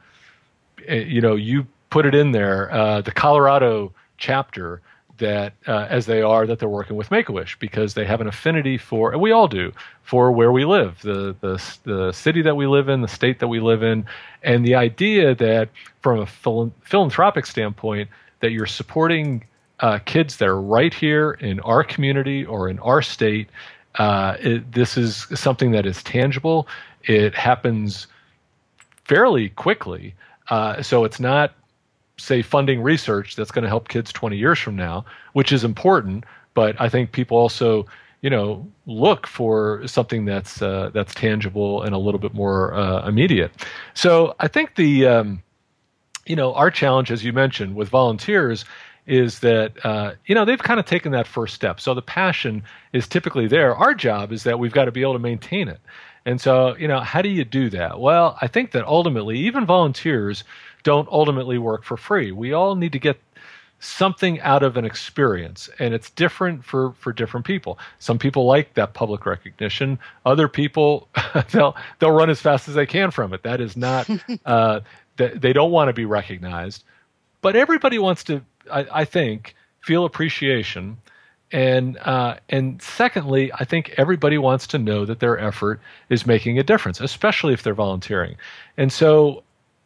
eh, 0.88 0.96
you 0.96 1.22
know, 1.22 1.36
you 1.36 1.68
put 1.90 2.06
it 2.06 2.16
in 2.16 2.32
there, 2.32 2.72
uh, 2.72 3.02
the 3.02 3.12
Colorado 3.12 3.94
chapter 4.18 4.82
that 5.18 5.54
uh, 5.68 5.88
as 5.90 6.06
they 6.06 6.22
are 6.22 6.46
that 6.46 6.60
they're 6.60 6.68
working 6.68 6.98
with 6.98 7.10
Make 7.10 7.30
a 7.30 7.32
Wish 7.32 7.58
because 7.60 7.94
they 7.94 8.06
have 8.06 8.22
an 8.22 8.28
affinity 8.28 8.78
for, 8.78 9.12
and 9.14 9.22
we 9.22 9.32
all 9.32 9.48
do, 9.48 9.72
for 10.04 10.32
where 10.32 10.52
we 10.52 10.66
live, 10.66 11.02
the 11.02 11.36
the 11.40 11.62
the 11.84 12.12
city 12.12 12.42
that 12.42 12.56
we 12.56 12.68
live 12.68 12.90
in, 12.90 13.02
the 13.02 13.08
state 13.08 13.40
that 13.40 13.48
we 13.48 13.60
live 13.60 13.82
in, 13.82 14.06
and 14.44 14.66
the 14.66 14.76
idea 14.76 15.34
that 15.36 15.70
from 16.02 16.20
a 16.20 16.26
phil- 16.26 16.74
philanthropic 16.82 17.46
standpoint 17.46 18.10
that 18.42 18.52
you're 18.52 18.66
supporting 18.66 19.44
uh, 19.80 20.00
kids 20.06 20.38
that 20.38 20.48
are 20.48 20.62
right 20.62 20.94
here 20.94 21.32
in 21.32 21.60
our 21.62 21.84
community 21.84 22.46
or 22.46 22.70
in 22.70 22.80
our 22.80 23.02
state 23.02 23.50
uh, 23.98 24.36
it, 24.40 24.72
this 24.72 24.98
is 24.98 25.28
something 25.34 25.72
that 25.72 25.86
is 25.86 26.04
tangible. 26.04 26.68
It 27.04 27.34
happens 27.34 28.08
fairly 29.06 29.50
quickly. 29.50 30.14
Uh, 30.50 30.82
so 30.82 31.06
it's 31.06 31.20
not, 31.20 31.54
say, 32.18 32.42
funding 32.42 32.82
research 32.82 33.36
that's 33.36 33.52
going 33.52 33.64
to 33.64 33.70
help 33.70 33.88
kids 33.88 34.12
20 34.12 34.38
years 34.38 34.60
from 34.60 34.76
now, 34.76 35.06
which 35.34 35.52
is 35.52 35.64
important. 35.64 36.26
But 36.54 36.80
I 36.80 36.90
think 36.90 37.12
people 37.12 37.38
also, 37.38 37.86
you 38.22 38.30
know, 38.30 38.68
look 38.86 39.28
for 39.28 39.86
something 39.88 40.26
that's 40.26 40.62
uh, 40.62 40.90
that's 40.94 41.14
tangible 41.14 41.84
and 41.84 41.94
a 41.94 41.98
little 41.98 42.20
bit 42.20 42.34
more 42.34 42.74
uh, 42.74 43.08
immediate. 43.08 43.52
So 43.94 44.36
I 44.40 44.48
think 44.48 44.76
the, 44.76 45.08
um, 45.08 45.44
you 46.26 46.36
know, 46.36 46.54
our 46.54 46.72
challenge, 46.72 47.12
as 47.12 47.24
you 47.24 47.34
mentioned, 47.34 47.76
with 47.76 47.90
volunteers 47.90 48.66
is 49.08 49.40
that 49.40 49.86
uh, 49.86 50.14
you 50.26 50.36
know 50.36 50.46
they've 50.46 50.62
kind 50.62 50.80
of 50.80 50.86
taken 50.86 51.12
that 51.12 51.28
first 51.28 51.54
step. 51.54 51.80
So 51.80 51.94
the 51.94 52.02
passion 52.02 52.64
is 52.94 53.08
typically 53.08 53.48
there. 53.48 53.76
Our 53.76 53.94
job 53.94 54.32
is 54.32 54.44
that 54.44 54.60
we've 54.60 54.72
got 54.72 54.86
to 54.86 54.92
be 54.92 55.02
able 55.02 55.14
to 55.14 55.20
maintain 55.20 55.68
it. 55.68 55.80
And 56.26 56.42
so 56.42 56.76
you 56.78 56.88
know 56.88 57.00
how 57.02 57.22
do 57.22 57.30
you 57.30 57.46
do 57.46 57.70
that? 57.72 58.00
Well, 58.00 58.38
I 58.42 58.48
think 58.48 58.72
that 58.72 58.86
ultimately 58.86 59.38
even 59.40 59.66
volunteers 59.66 60.44
don't 60.84 61.08
ultimately 61.10 61.58
work 61.58 61.84
for 61.84 61.98
free. 61.98 62.32
We 62.32 62.54
all 62.54 62.76
need 62.76 62.92
to 62.94 63.00
get 63.00 63.20
something 63.80 64.40
out 64.42 64.64
of 64.64 64.78
an 64.78 64.86
experience 64.86 65.70
and 65.80 65.94
it's 65.94 66.10
different 66.12 66.64
for 66.64 66.94
for 66.94 67.12
different 67.12 67.46
people 67.46 67.78
some 68.00 68.18
people 68.18 68.46
like 68.46 68.74
that 68.74 68.94
public 68.94 69.26
recognition 69.26 70.00
other 70.26 70.48
people 70.48 71.08
they'll 71.52 71.76
they'll 72.00 72.12
run 72.12 72.30
as 72.30 72.40
fast 72.40 72.68
as 72.70 72.74
they 72.74 72.86
can 72.86 73.12
from 73.12 73.34
it 73.34 73.44
that 73.44 73.60
is 73.60 73.76
not 73.76 74.10
uh, 74.46 74.80
they 75.18 75.54
don't 75.54 75.72
want 75.72 75.90
to 75.90 75.94
be 75.94 76.06
recognized 76.06 76.84
but 77.42 77.56
everybody 77.56 78.00
wants 78.00 78.24
to 78.24 78.42
I, 78.72 78.86
I 78.92 79.06
think, 79.06 79.56
feel 79.82 80.06
appreciation. 80.06 80.98
And 81.52 81.98
uh, 82.00 82.38
and 82.50 82.82
secondly, 82.82 83.52
I 83.54 83.66
think 83.66 83.94
everybody 83.98 84.38
wants 84.38 84.68
to 84.68 84.80
know 84.80 85.06
that 85.06 85.20
their 85.20 85.40
effort 85.40 85.80
is 86.10 86.26
making 86.26 86.58
a 86.60 86.64
difference, 86.64 87.00
especially 87.00 87.54
if 87.54 87.64
they're 87.64 87.76
volunteering. 87.76 88.36
And 88.78 88.92
so, 88.92 89.44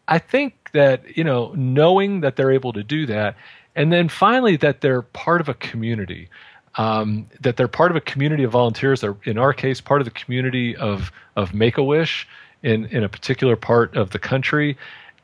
I 0.08 0.20
think 0.20 0.72
that 0.72 1.18
you 1.18 1.24
know, 1.24 1.54
knowing 1.56 2.22
that 2.22 2.38
they're 2.38 2.52
able 2.52 2.74
to 2.74 2.84
do 2.84 3.06
that, 3.08 3.36
and 3.76 3.92
then 3.92 4.08
finally 4.08 4.56
that 4.58 4.82
they're 4.82 5.02
part 5.02 5.42
of 5.42 5.50
a 5.50 5.54
community, 5.54 6.30
um, 6.76 7.28
that 7.42 7.58
they're 7.58 7.68
part 7.68 7.92
of 7.92 7.98
a 7.98 8.02
community 8.02 8.44
of 8.44 8.52
volunteers. 8.52 9.02
They're 9.02 9.18
in 9.26 9.38
our 9.38 9.54
case 9.54 9.82
part 9.82 10.02
of 10.02 10.06
the 10.06 10.12
community 10.12 10.76
of 10.78 11.12
of 11.36 11.54
Make 11.54 11.78
a 11.78 11.84
Wish 11.84 12.28
in 12.64 12.86
in 12.86 13.04
a 13.04 13.10
particular 13.10 13.58
part 13.58 13.96
of 13.98 14.12
the 14.12 14.20
country. 14.20 14.78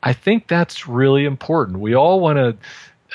I 0.04 0.14
think 0.14 0.48
that's 0.48 0.88
really 0.88 1.26
important. 1.26 1.80
We 1.80 1.96
all 1.96 2.20
want 2.20 2.38
to 2.38 2.56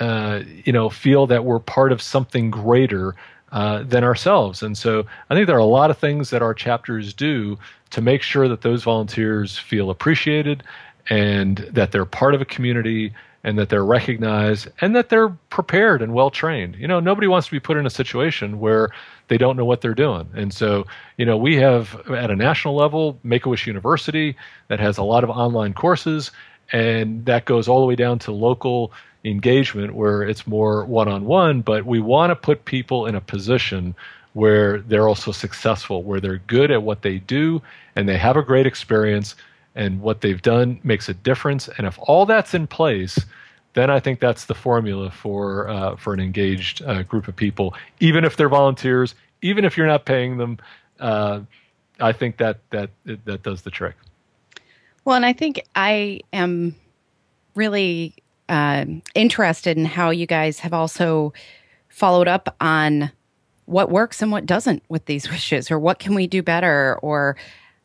uh, 0.01 0.43
you 0.65 0.73
know, 0.73 0.89
feel 0.89 1.27
that 1.27 1.45
we're 1.45 1.59
part 1.59 1.93
of 1.93 2.03
something 2.03 2.51
greater 2.51 3.15
uh, 3.53 3.83
than 3.83 4.05
ourselves. 4.05 4.63
And 4.63 4.77
so 4.77 5.05
I 5.29 5.35
think 5.35 5.47
there 5.47 5.57
are 5.57 5.59
a 5.59 5.65
lot 5.65 5.91
of 5.91 5.99
things 5.99 6.31
that 6.31 6.43
our 6.43 6.55
chapters 6.55 7.13
do 7.13 7.59
to 7.91 8.01
make 8.01 8.23
sure 8.23 8.49
that 8.49 8.63
those 8.63 8.83
volunteers 8.83 9.59
feel 9.59 9.91
appreciated 9.91 10.63
and 11.09 11.59
that 11.73 11.93
they're 11.93 12.05
part 12.05 12.35
of 12.35 12.41
a 12.41 12.45
community 12.45 13.13
and 13.43 13.59
that 13.59 13.69
they're 13.71 13.85
recognized 13.85 14.69
and 14.81 14.95
that 14.95 15.09
they're 15.09 15.31
prepared 15.49 16.03
and 16.03 16.13
well 16.13 16.31
trained. 16.31 16.77
You 16.77 16.87
know, 16.87 17.01
nobody 17.01 17.27
wants 17.27 17.47
to 17.49 17.53
be 17.53 17.61
put 17.61 17.77
in 17.77 17.87
a 17.87 17.91
situation 17.91 18.61
where 18.61 18.91
they 19.29 19.39
don't 19.39 19.57
know 19.57 19.65
what 19.65 19.81
they're 19.81 19.95
doing. 19.95 20.29
And 20.35 20.53
so, 20.53 20.87
you 21.17 21.25
know, 21.25 21.37
we 21.37 21.57
have 21.57 22.09
at 22.11 22.31
a 22.31 22.37
national 22.37 22.77
level 22.77 23.19
Make 23.23 23.47
a 23.47 23.49
Wish 23.49 23.67
University 23.67 24.37
that 24.69 24.79
has 24.79 24.99
a 24.99 25.03
lot 25.03 25.25
of 25.25 25.31
online 25.31 25.73
courses, 25.73 26.31
and 26.73 27.25
that 27.27 27.45
goes 27.45 27.69
all 27.69 27.81
the 27.81 27.87
way 27.87 27.97
down 27.97 28.19
to 28.21 28.33
local 28.33 28.93
engagement 29.25 29.95
where 29.95 30.23
it's 30.23 30.47
more 30.47 30.85
one 30.85 31.09
on 31.09 31.25
one, 31.25 31.61
but 31.61 31.85
we 31.85 32.01
want 32.01 32.31
to 32.31 32.37
put 32.37 32.65
people 32.65 33.07
in 33.07 33.15
a 33.15 33.21
position 33.21 33.95
where 34.33 34.81
they're 34.81 35.09
also 35.09 35.33
successful, 35.33 36.03
where 36.03 36.21
they're 36.21 36.41
good 36.47 36.71
at 36.71 36.83
what 36.83 37.03
they 37.03 37.19
do 37.19 37.61
and 37.97 38.09
they 38.09 38.17
have 38.17 38.37
a 38.37 38.43
great 38.43 38.67
experience 38.67 39.35
and 39.75 40.01
what 40.01 40.21
they've 40.21 40.43
done 40.43 40.81
makes 40.83 41.09
a 41.09 41.15
difference. 41.15 41.69
And 41.77 41.87
if 41.87 41.99
all 42.01 42.27
that's 42.27 42.55
in 42.55 42.67
place, 42.67 43.19
then 43.75 43.91
I 43.91 44.01
think 44.01 44.21
that's 44.21 44.47
the 44.47 44.55
formula 44.55 45.11
for 45.11 45.69
uh, 45.69 45.97
for 45.97 46.13
an 46.13 46.21
engaged 46.21 46.83
uh, 46.83 47.03
group 47.03 47.29
of 47.29 47.37
people, 47.37 47.75
even 48.01 48.25
if 48.25 48.37
they're 48.37 48.49
volunteers, 48.49 49.15
even 49.43 49.65
if 49.65 49.77
you're 49.77 49.87
not 49.87 50.05
paying 50.05 50.39
them. 50.39 50.59
Uh, 50.99 51.41
I 52.01 52.13
think 52.13 52.39
that 52.39 52.59
that 52.71 52.91
that 53.05 53.43
does 53.43 53.63
the 53.63 53.71
trick. 53.71 53.95
Well, 55.05 55.17
and 55.17 55.27
I 55.27 55.33
think 55.33 55.63
I 55.75 56.21
am 56.33 56.77
really 57.55 58.15
uh, 58.49 58.85
interested 59.15 59.77
in 59.77 59.85
how 59.85 60.11
you 60.11 60.27
guys 60.27 60.59
have 60.61 60.73
also 60.73 61.33
followed 61.89 62.29
up 62.29 62.55
on 62.61 63.11
what 63.67 63.91
works 63.91 64.21
and 64.21 64.33
what 64.33 64.47
doesn't 64.47 64.83
with 64.89 65.07
these 65.07 65.31
wishes, 65.31 65.71
or 65.71 65.79
what 65.79 65.99
can 65.99 66.15
we 66.15 66.27
do 66.27 66.43
better, 66.43 66.99
or 67.03 67.37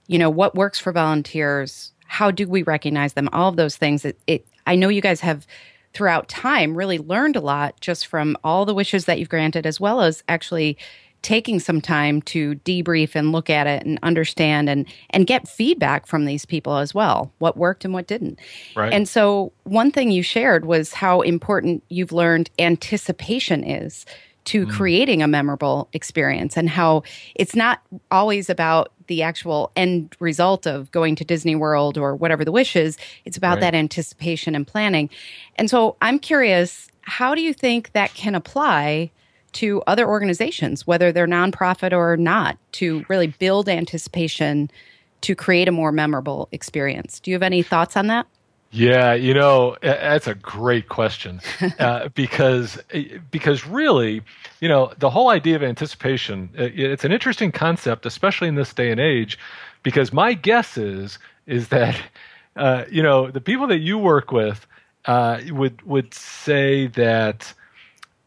you 0.08 0.20
know 0.20 0.30
what 0.30 0.56
works 0.56 0.80
for 0.80 0.92
volunteers. 0.92 1.92
How 2.08 2.32
do 2.32 2.48
we 2.48 2.64
recognize 2.64 3.14
them? 3.14 3.30
All 3.34 3.50
of 3.50 3.56
those 3.56 3.78
things. 3.78 4.06
It, 4.06 4.20
it 4.28 4.48
I 4.68 4.76
know 4.76 4.90
you 4.90 5.02
guys 5.02 5.22
have 5.22 5.48
throughout 5.94 6.28
time 6.28 6.76
really 6.78 7.00
learned 7.00 7.36
a 7.38 7.42
lot 7.42 7.80
just 7.80 8.06
from 8.08 8.38
all 8.44 8.66
the 8.66 8.74
wishes 8.74 9.06
that 9.06 9.18
you've 9.18 9.30
granted, 9.30 9.66
as 9.66 9.80
well 9.80 10.02
as 10.02 10.24
actually 10.28 10.78
taking 11.26 11.60
some 11.60 11.82
time 11.82 12.22
to 12.22 12.54
debrief 12.58 13.16
and 13.16 13.32
look 13.32 13.50
at 13.50 13.66
it 13.66 13.84
and 13.84 13.98
understand 14.04 14.70
and 14.70 14.86
and 15.10 15.26
get 15.26 15.48
feedback 15.48 16.06
from 16.06 16.26
these 16.26 16.46
people 16.46 16.78
as 16.78 16.94
well 16.94 17.32
what 17.40 17.58
worked 17.58 17.84
and 17.84 17.96
what 17.96 18.06
didn't 18.06 18.38
right. 18.76 18.94
and 18.94 19.10
so 19.10 19.52
one 19.64 19.90
thing 19.90 20.12
you 20.12 20.22
shared 20.22 20.66
was 20.66 20.94
how 20.94 21.22
important 21.22 21.84
you've 21.90 22.12
learned 22.12 22.52
anticipation 22.60 23.64
is 23.64 24.06
to 24.44 24.68
mm. 24.68 24.72
creating 24.72 25.24
a 25.24 25.28
memorable 25.28 25.90
experience 25.94 26.56
and 26.56 26.70
how 26.70 27.02
it's 27.34 27.56
not 27.56 27.82
always 28.12 28.48
about 28.48 28.92
the 29.08 29.24
actual 29.24 29.72
end 29.76 30.16
result 30.20 30.68
of 30.68 30.92
going 30.92 31.16
to 31.16 31.26
Disney 31.26 31.56
World 31.56 31.98
or 31.98 32.16
whatever 32.16 32.46
the 32.46 32.52
wish 32.52 32.76
is. 32.76 33.00
It's 33.26 33.38
about 33.38 33.56
right. 33.56 33.62
that 33.62 33.76
anticipation 33.76 34.54
and 34.54 34.66
planning. 34.66 35.10
And 35.56 35.72
so 35.72 35.96
I'm 36.02 36.20
curious, 36.20 36.92
how 37.02 37.34
do 37.34 37.42
you 37.42 37.54
think 37.54 37.94
that 37.94 38.14
can 38.14 38.36
apply 38.36 39.10
to 39.56 39.82
other 39.88 40.08
organizations, 40.08 40.86
whether 40.86 41.12
they're 41.12 41.28
nonprofit 41.28 41.92
or 41.92 42.18
not, 42.18 42.58
to 42.74 43.06
really 43.10 43.28
build 43.28 43.70
anticipation 43.70 44.70
to 45.22 45.36
create 45.36 45.68
a 45.68 45.72
more 45.72 45.92
memorable 45.92 46.48
experience. 46.52 47.20
Do 47.20 47.32
you 47.32 47.36
have 47.36 47.44
any 47.44 47.64
thoughts 47.64 47.98
on 47.98 48.08
that? 48.08 48.28
Yeah, 48.72 49.14
you 49.14 49.34
know 49.34 49.78
that's 49.82 50.28
a 50.28 50.36
great 50.36 50.90
question 50.90 51.40
uh, 51.80 52.10
because 52.10 52.78
because 53.32 53.66
really, 53.66 54.22
you 54.60 54.68
know, 54.68 54.92
the 54.98 55.10
whole 55.10 55.30
idea 55.30 55.56
of 55.56 55.64
anticipation 55.64 56.50
it's 56.54 57.06
an 57.06 57.14
interesting 57.14 57.54
concept, 57.54 58.06
especially 58.06 58.50
in 58.50 58.56
this 58.56 58.74
day 58.74 58.92
and 58.92 59.00
age, 59.00 59.40
because 59.84 60.12
my 60.12 60.34
guess 60.34 60.78
is 60.78 61.20
is 61.48 61.70
that 61.70 61.98
uh, 62.58 62.84
you 62.92 63.02
know 63.02 63.32
the 63.32 63.40
people 63.40 63.68
that 63.68 63.80
you 63.80 63.98
work 63.98 64.34
with 64.34 64.68
uh, 65.06 65.40
would 65.52 65.82
would 65.84 66.14
say 66.14 66.88
that 66.88 67.54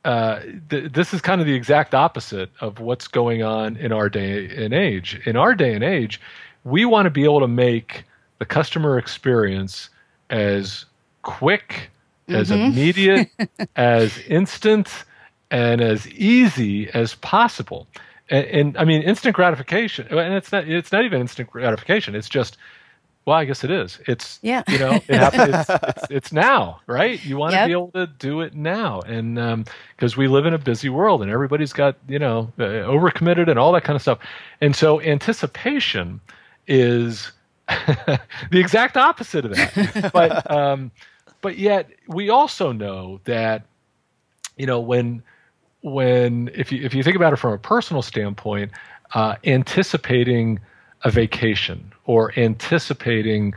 uh, 0.04 0.40
th- 0.70 0.92
this 0.92 1.12
is 1.12 1.20
kind 1.20 1.40
of 1.40 1.46
the 1.46 1.54
exact 1.54 1.94
opposite 1.94 2.50
of 2.60 2.80
what's 2.80 3.08
going 3.08 3.42
on 3.42 3.76
in 3.76 3.92
our 3.92 4.08
day 4.08 4.48
and 4.56 4.72
age. 4.72 5.20
In 5.26 5.36
our 5.36 5.54
day 5.54 5.74
and 5.74 5.84
age, 5.84 6.20
we 6.64 6.84
want 6.84 7.06
to 7.06 7.10
be 7.10 7.24
able 7.24 7.40
to 7.40 7.48
make 7.48 8.04
the 8.38 8.44
customer 8.44 8.98
experience 8.98 9.90
as 10.30 10.84
quick, 11.22 11.90
mm-hmm. 12.28 12.40
as 12.40 12.50
immediate, 12.50 13.28
as 13.76 14.18
instant, 14.20 15.04
and 15.50 15.80
as 15.80 16.06
easy 16.08 16.90
as 16.90 17.14
possible. 17.16 17.86
And, 18.30 18.46
and, 18.46 18.76
I 18.76 18.84
mean, 18.84 19.02
instant 19.02 19.34
gratification, 19.34 20.06
and 20.08 20.34
it's 20.34 20.52
not 20.52 20.68
it's 20.68 20.92
not 20.92 21.04
even 21.04 21.20
instant 21.20 21.50
gratification. 21.50 22.14
It's 22.14 22.28
just 22.28 22.56
well, 23.24 23.36
I 23.36 23.44
guess 23.44 23.62
it 23.62 23.70
is. 23.70 24.00
It's 24.06 24.38
yeah. 24.40 24.62
you 24.68 24.78
know, 24.78 24.92
it 24.92 25.14
happens, 25.14 25.54
it's, 25.54 25.70
it's, 25.82 26.10
it's, 26.10 26.32
now, 26.32 26.80
right? 26.86 27.22
You 27.24 27.36
want 27.36 27.52
yep. 27.52 27.64
to 27.64 27.66
be 27.66 27.72
able 27.72 27.90
to 27.92 28.06
do 28.06 28.40
it 28.40 28.54
now, 28.54 29.00
and 29.02 29.34
because 29.96 30.14
um, 30.14 30.18
we 30.18 30.28
live 30.28 30.46
in 30.46 30.54
a 30.54 30.58
busy 30.58 30.88
world, 30.88 31.20
and 31.20 31.30
everybody's 31.30 31.72
got 31.72 31.96
you 32.08 32.18
know 32.18 32.50
uh, 32.58 32.62
overcommitted 32.62 33.48
and 33.48 33.58
all 33.58 33.72
that 33.72 33.84
kind 33.84 33.96
of 33.96 34.02
stuff, 34.02 34.18
and 34.60 34.74
so 34.74 35.00
anticipation 35.02 36.20
is 36.66 37.32
the 37.68 38.20
exact 38.52 38.96
opposite 38.96 39.44
of 39.44 39.54
that. 39.54 40.10
but 40.14 40.50
um, 40.50 40.90
but 41.40 41.58
yet 41.58 41.90
we 42.06 42.30
also 42.30 42.72
know 42.72 43.20
that 43.24 43.64
you 44.56 44.66
know 44.66 44.80
when 44.80 45.22
when 45.82 46.50
if 46.54 46.72
you 46.72 46.82
if 46.82 46.94
you 46.94 47.02
think 47.02 47.16
about 47.16 47.32
it 47.32 47.36
from 47.36 47.52
a 47.52 47.58
personal 47.58 48.02
standpoint, 48.02 48.72
uh, 49.12 49.36
anticipating 49.44 50.60
a 51.04 51.10
vacation 51.10 51.92
or 52.04 52.32
anticipating 52.38 53.54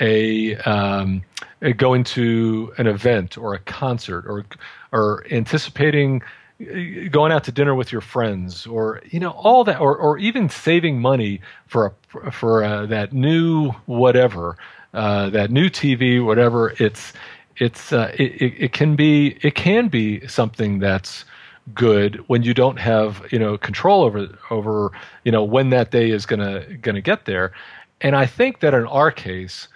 a, 0.00 0.56
um, 0.58 1.22
a, 1.62 1.72
going 1.72 2.04
to 2.04 2.72
an 2.78 2.86
event 2.86 3.38
or 3.38 3.54
a 3.54 3.58
concert 3.58 4.24
or 4.26 4.44
or 4.92 5.24
anticipating 5.30 6.22
uh, 6.60 7.08
going 7.10 7.32
out 7.32 7.44
to 7.44 7.52
dinner 7.52 7.74
with 7.74 7.92
your 7.92 8.00
friends 8.00 8.66
or 8.66 9.00
you 9.06 9.20
know 9.20 9.30
all 9.30 9.64
that 9.64 9.80
or 9.80 9.96
or 9.96 10.18
even 10.18 10.48
saving 10.48 11.00
money 11.00 11.40
for 11.66 11.94
a 12.14 12.30
for 12.30 12.62
a, 12.62 12.86
that 12.86 13.12
new 13.12 13.70
whatever 13.86 14.56
uh, 14.94 15.30
that 15.30 15.50
new 15.50 15.68
TV 15.68 16.24
whatever 16.24 16.74
it's 16.78 17.12
it's 17.56 17.92
uh, 17.92 18.12
it, 18.18 18.32
it, 18.42 18.54
it 18.64 18.72
can 18.72 18.96
be 18.96 19.38
it 19.42 19.54
can 19.54 19.88
be 19.88 20.26
something 20.26 20.78
that's 20.80 21.24
good 21.72 22.16
when 22.26 22.42
you 22.42 22.52
don't 22.52 22.78
have 22.78 23.26
you 23.30 23.38
know 23.38 23.56
control 23.56 24.02
over 24.02 24.28
over 24.50 24.92
you 25.24 25.32
know 25.32 25.42
when 25.42 25.70
that 25.70 25.90
day 25.90 26.10
is 26.10 26.26
gonna 26.26 26.64
gonna 26.82 27.00
get 27.00 27.24
there. 27.24 27.52
And 28.00 28.14
i 28.16 28.26
think 28.26 28.60
that 28.60 28.74
in 28.74 28.86
our 28.86 29.10
case 29.10 29.68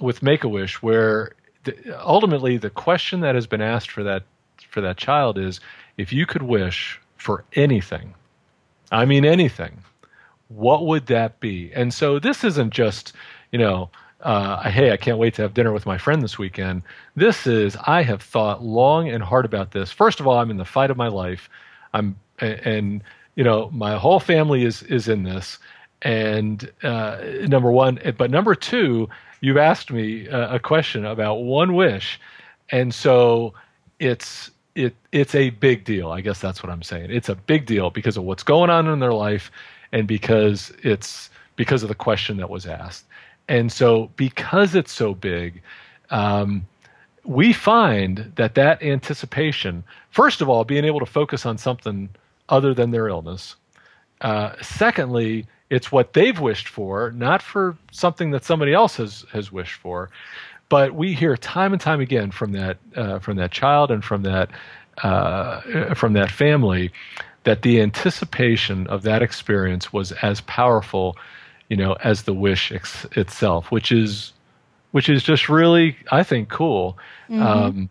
with 0.00 0.22
make 0.22 0.42
a 0.42 0.48
wish 0.48 0.82
where 0.82 1.32
the, 1.64 1.74
ultimately 2.04 2.56
the 2.56 2.70
question 2.70 3.20
that 3.20 3.34
has 3.34 3.46
been 3.46 3.60
asked 3.60 3.90
for 3.90 4.02
that 4.02 4.24
for 4.68 4.80
that 4.80 4.96
child 4.96 5.38
is 5.38 5.60
if 5.98 6.12
you 6.12 6.26
could 6.26 6.42
wish 6.42 6.98
for 7.16 7.44
anything 7.54 8.14
i 8.90 9.04
mean 9.04 9.24
anything 9.24 9.84
what 10.50 10.84
would 10.84 11.06
that 11.06 11.38
be? 11.40 11.72
And 11.72 11.94
so 11.94 12.18
this 12.18 12.44
isn't 12.44 12.72
just 12.72 13.14
you 13.52 13.58
know 13.58 13.90
uh, 14.22 14.68
hey, 14.70 14.92
I 14.92 14.96
can't 14.96 15.18
wait 15.18 15.34
to 15.34 15.42
have 15.42 15.54
dinner 15.54 15.72
with 15.72 15.86
my 15.86 15.98
friend 15.98 16.22
this 16.22 16.38
weekend. 16.38 16.82
This 17.16 17.46
is, 17.46 17.76
I 17.86 18.02
have 18.02 18.22
thought 18.22 18.62
long 18.62 19.08
and 19.08 19.22
hard 19.22 19.44
about 19.44 19.72
this. 19.72 19.90
First 19.90 20.20
of 20.20 20.26
all, 20.26 20.38
I'm 20.38 20.50
in 20.50 20.56
the 20.56 20.64
fight 20.64 20.90
of 20.90 20.96
my 20.96 21.08
life. 21.08 21.48
I'm, 21.94 22.16
and, 22.38 23.02
you 23.34 23.44
know, 23.44 23.70
my 23.70 23.96
whole 23.96 24.20
family 24.20 24.64
is, 24.64 24.82
is 24.84 25.08
in 25.08 25.22
this. 25.22 25.58
And 26.02 26.70
uh, 26.82 27.18
number 27.46 27.70
one, 27.70 27.98
but 28.16 28.30
number 28.30 28.54
two, 28.54 29.08
you've 29.40 29.56
asked 29.56 29.90
me 29.90 30.26
a, 30.26 30.54
a 30.54 30.58
question 30.58 31.04
about 31.04 31.42
one 31.42 31.74
wish. 31.74 32.20
And 32.70 32.94
so 32.94 33.54
it's, 33.98 34.50
it, 34.74 34.94
it's 35.12 35.34
a 35.34 35.50
big 35.50 35.84
deal. 35.84 36.10
I 36.10 36.20
guess 36.20 36.40
that's 36.40 36.62
what 36.62 36.70
I'm 36.70 36.82
saying. 36.82 37.10
It's 37.10 37.28
a 37.28 37.34
big 37.34 37.66
deal 37.66 37.90
because 37.90 38.16
of 38.16 38.24
what's 38.24 38.42
going 38.42 38.70
on 38.70 38.86
in 38.86 39.00
their 39.00 39.12
life 39.12 39.50
and 39.92 40.06
because 40.06 40.72
it's 40.82 41.30
because 41.56 41.82
of 41.82 41.88
the 41.88 41.94
question 41.94 42.36
that 42.38 42.48
was 42.48 42.66
asked. 42.66 43.04
And 43.50 43.72
so, 43.72 44.10
because 44.14 44.76
it's 44.76 44.92
so 44.92 45.12
big, 45.12 45.60
um, 46.10 46.68
we 47.24 47.52
find 47.52 48.32
that 48.36 48.54
that 48.54 48.80
anticipation, 48.80 49.82
first 50.10 50.40
of 50.40 50.48
all, 50.48 50.64
being 50.64 50.84
able 50.84 51.00
to 51.00 51.06
focus 51.06 51.44
on 51.44 51.58
something 51.58 52.08
other 52.48 52.72
than 52.72 52.92
their 52.92 53.08
illness. 53.08 53.56
Uh, 54.20 54.52
secondly, 54.62 55.46
it's 55.68 55.90
what 55.90 56.12
they've 56.12 56.38
wished 56.38 56.68
for, 56.68 57.10
not 57.10 57.42
for 57.42 57.76
something 57.90 58.30
that 58.30 58.44
somebody 58.44 58.72
else 58.72 58.96
has 58.96 59.26
has 59.32 59.50
wished 59.50 59.74
for. 59.74 60.10
But 60.68 60.94
we 60.94 61.12
hear 61.12 61.36
time 61.36 61.72
and 61.72 61.80
time 61.80 62.00
again 62.00 62.30
from 62.30 62.52
that 62.52 62.78
uh, 62.94 63.18
from 63.18 63.36
that 63.38 63.50
child 63.50 63.90
and 63.90 64.04
from 64.04 64.22
that 64.22 64.48
uh, 65.02 65.94
from 65.94 66.12
that 66.12 66.30
family 66.30 66.92
that 67.42 67.62
the 67.62 67.80
anticipation 67.80 68.86
of 68.86 69.02
that 69.02 69.22
experience 69.22 69.92
was 69.92 70.12
as 70.22 70.40
powerful 70.42 71.16
you 71.70 71.76
know, 71.76 71.96
as 72.04 72.24
the 72.24 72.34
wish 72.34 72.72
ex- 72.72 73.06
itself, 73.12 73.70
which 73.70 73.90
is 73.90 74.34
which 74.90 75.08
is 75.08 75.22
just 75.22 75.48
really, 75.48 75.96
I 76.10 76.24
think, 76.24 76.48
cool. 76.48 76.98
Mm-hmm. 77.30 77.42
Um, 77.42 77.90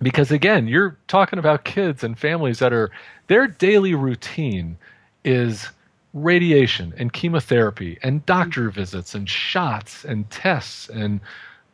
because 0.00 0.32
again, 0.32 0.66
you're 0.66 0.96
talking 1.06 1.38
about 1.38 1.64
kids 1.64 2.02
and 2.02 2.18
families 2.18 2.58
that 2.58 2.72
are 2.72 2.90
their 3.28 3.46
daily 3.46 3.94
routine 3.94 4.78
is 5.24 5.68
radiation 6.14 6.92
and 6.96 7.12
chemotherapy 7.12 7.98
and 8.02 8.24
doctor 8.26 8.62
mm-hmm. 8.62 8.80
visits 8.80 9.14
and 9.14 9.28
shots 9.28 10.04
and 10.04 10.28
tests 10.30 10.88
and 10.88 11.20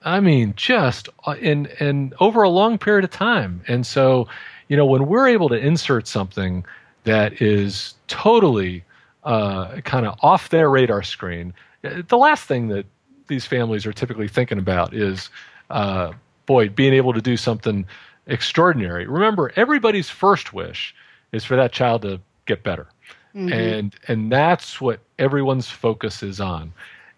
I 0.03 0.21
mean 0.21 0.55
just 0.57 1.09
uh, 1.27 1.35
in 1.41 1.69
and 1.81 2.15
over 2.21 2.43
a 2.43 2.49
long 2.49 2.79
period 2.79 3.05
of 3.05 3.11
time. 3.11 3.63
And 3.67 3.87
so, 3.87 4.29
you 4.69 4.77
know, 4.77 4.87
when 4.87 5.07
we're 5.07 5.29
able 5.29 5.49
to 5.49 5.57
insert 5.57 6.07
something 6.07 6.65
that 7.05 7.41
is 7.41 7.95
totally 8.07 8.85
uh, 9.29 9.83
kind 9.83 10.07
of 10.07 10.19
off 10.23 10.49
their 10.49 10.71
radar 10.71 11.03
screen. 11.03 11.53
The 11.83 12.17
last 12.17 12.45
thing 12.45 12.69
that 12.69 12.87
these 13.27 13.45
families 13.45 13.85
are 13.85 13.93
typically 13.93 14.27
thinking 14.27 14.59
about 14.59 14.95
is, 14.95 15.29
uh, 15.69 16.13
boy, 16.47 16.71
being 16.71 16.95
able 16.95 17.13
to 17.13 17.21
do 17.21 17.37
something 17.37 17.85
extraordinary. 18.27 19.07
Remember, 19.07 19.53
everybody's 19.55 20.09
first 20.09 20.55
wish 20.55 20.95
is 21.33 21.45
for 21.45 21.57
that 21.57 21.73
child 21.73 22.03
to 22.03 22.21
get 22.47 22.63
better, 22.63 22.87
mm-hmm. 23.35 23.53
and 23.53 23.95
and 24.09 24.33
that's 24.33 24.81
what 24.81 25.01
everyone's 25.19 25.69
focus 25.69 26.23
is 26.23 26.41
on. 26.41 26.73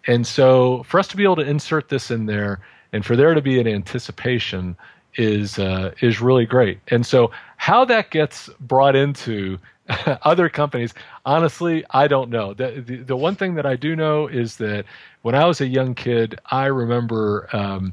And 0.09 0.27
so, 0.27 0.83
for 0.83 0.99
us 0.99 1.07
to 1.09 1.17
be 1.17 1.23
able 1.23 1.37
to 1.37 1.49
insert 1.49 1.91
this 1.91 2.11
in 2.11 2.27
there, 2.27 2.59
and 2.93 3.07
for 3.07 3.15
there 3.15 3.35
to 3.35 3.43
be 3.43 3.61
an 3.61 3.69
anticipation, 3.69 4.77
is 5.15 5.61
uh, 5.61 5.93
is 6.01 6.21
really 6.21 6.45
great. 6.45 6.81
And 6.89 7.07
so, 7.07 7.31
how 7.57 7.85
that 7.85 8.11
gets 8.11 8.51
brought 8.59 8.97
into 8.97 9.59
other 10.23 10.49
companies, 10.49 10.95
honestly, 11.25 11.85
I 11.91 12.09
don't 12.09 12.31
know. 12.31 12.55
The, 12.55 12.83
the, 12.85 12.97
the 12.97 13.17
one 13.17 13.35
thing 13.35 13.55
that 13.55 13.67
I 13.67 13.77
do 13.77 13.97
know 13.97 14.27
is 14.27 14.57
that 14.57 14.85
when 15.23 15.35
I 15.35 15.45
was 15.47 15.61
a 15.61 15.67
young 15.67 15.95
kid, 15.95 16.39
I 16.51 16.67
remember 16.67 17.49
um, 17.53 17.93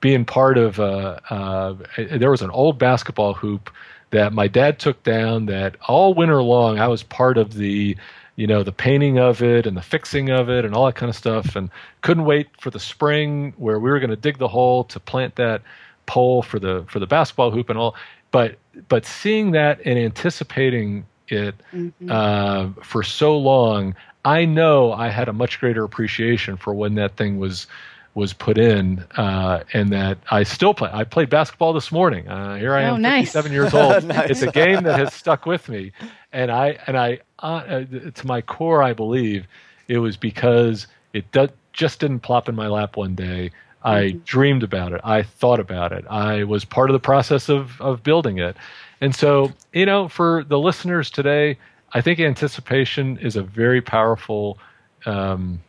being 0.00 0.24
part 0.24 0.58
of. 0.58 0.80
Uh, 0.80 1.18
uh, 1.30 1.74
there 1.96 2.30
was 2.30 2.42
an 2.42 2.50
old 2.50 2.78
basketball 2.78 3.34
hoop 3.34 3.70
that 4.10 4.32
my 4.32 4.48
dad 4.48 4.78
took 4.78 5.02
down. 5.02 5.46
That 5.46 5.76
all 5.88 6.14
winter 6.14 6.42
long, 6.42 6.78
I 6.78 6.88
was 6.88 7.02
part 7.02 7.38
of 7.38 7.54
the 7.54 7.96
you 8.36 8.46
know 8.46 8.62
the 8.62 8.72
painting 8.72 9.18
of 9.18 9.42
it 9.42 9.66
and 9.66 9.76
the 9.76 9.82
fixing 9.82 10.30
of 10.30 10.48
it 10.48 10.64
and 10.64 10.74
all 10.74 10.86
that 10.86 10.94
kind 10.94 11.10
of 11.10 11.16
stuff 11.16 11.54
and 11.56 11.70
couldn't 12.00 12.24
wait 12.24 12.48
for 12.58 12.70
the 12.70 12.80
spring 12.80 13.52
where 13.56 13.78
we 13.78 13.90
were 13.90 13.98
going 13.98 14.10
to 14.10 14.16
dig 14.16 14.38
the 14.38 14.48
hole 14.48 14.84
to 14.84 14.98
plant 14.98 15.36
that 15.36 15.62
pole 16.06 16.42
for 16.42 16.58
the 16.58 16.84
for 16.88 16.98
the 16.98 17.06
basketball 17.06 17.50
hoop 17.50 17.68
and 17.68 17.78
all 17.78 17.94
but 18.30 18.56
but 18.88 19.04
seeing 19.04 19.50
that 19.52 19.80
and 19.84 19.98
anticipating 19.98 21.04
it 21.32 21.54
mm-hmm. 21.72 22.10
uh, 22.10 22.70
for 22.82 23.02
so 23.02 23.36
long, 23.36 23.94
I 24.24 24.44
know 24.44 24.92
I 24.92 25.08
had 25.08 25.28
a 25.28 25.32
much 25.32 25.58
greater 25.60 25.84
appreciation 25.84 26.56
for 26.56 26.74
when 26.74 26.94
that 26.96 27.16
thing 27.16 27.38
was 27.38 27.66
was 28.14 28.34
put 28.34 28.58
in, 28.58 29.02
uh, 29.16 29.64
and 29.72 29.90
that 29.90 30.18
I 30.30 30.42
still 30.42 30.74
play. 30.74 30.90
I 30.92 31.04
played 31.04 31.30
basketball 31.30 31.72
this 31.72 31.90
morning. 31.90 32.28
Uh, 32.28 32.56
here 32.56 32.74
I 32.74 32.82
am, 32.82 32.94
oh, 32.94 32.96
nice. 32.98 33.32
57 33.32 33.52
years 33.52 33.72
old. 33.72 34.04
nice. 34.08 34.30
It's 34.30 34.42
a 34.42 34.52
game 34.52 34.82
that 34.84 34.98
has 34.98 35.14
stuck 35.14 35.46
with 35.46 35.68
me, 35.68 35.92
and 36.30 36.50
I 36.50 36.78
and 36.86 36.98
I 36.98 37.20
uh, 37.38 37.84
to 38.14 38.26
my 38.26 38.42
core, 38.42 38.82
I 38.82 38.92
believe 38.92 39.46
it 39.88 39.98
was 39.98 40.16
because 40.16 40.86
it 41.12 41.30
do, 41.32 41.48
just 41.72 42.00
didn't 42.00 42.20
plop 42.20 42.48
in 42.48 42.54
my 42.54 42.68
lap 42.68 42.96
one 42.96 43.14
day. 43.14 43.50
I 43.84 44.00
mm-hmm. 44.02 44.18
dreamed 44.24 44.62
about 44.62 44.92
it. 44.92 45.00
I 45.04 45.22
thought 45.22 45.60
about 45.60 45.92
it. 45.92 46.04
I 46.08 46.44
was 46.44 46.64
part 46.64 46.90
of 46.90 46.94
the 46.94 47.00
process 47.00 47.48
of 47.48 47.80
of 47.80 48.02
building 48.02 48.38
it, 48.38 48.56
and 49.02 49.14
so, 49.14 49.52
you 49.72 49.84
know, 49.84 50.06
for 50.06 50.44
the 50.44 50.60
listeners 50.60 51.10
today, 51.10 51.58
I 51.92 52.00
think 52.00 52.20
anticipation 52.20 53.18
is 53.18 53.34
a 53.34 53.42
very 53.42 53.82
powerful 53.82 54.58
um, 55.06 55.60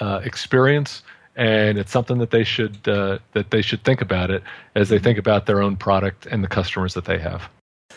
uh, 0.00 0.20
experience, 0.24 1.04
and 1.36 1.78
it's 1.78 1.92
something 1.92 2.18
that 2.18 2.32
they 2.32 2.42
should 2.42 2.88
uh, 2.88 3.18
that 3.34 3.52
they 3.52 3.62
should 3.62 3.84
think 3.84 4.00
about 4.00 4.32
it 4.32 4.42
as 4.74 4.88
they 4.88 4.98
think 4.98 5.16
about 5.16 5.46
their 5.46 5.62
own 5.62 5.76
product 5.76 6.26
and 6.26 6.42
the 6.42 6.48
customers 6.48 6.94
that 6.94 7.04
they 7.04 7.18
have. 7.18 7.48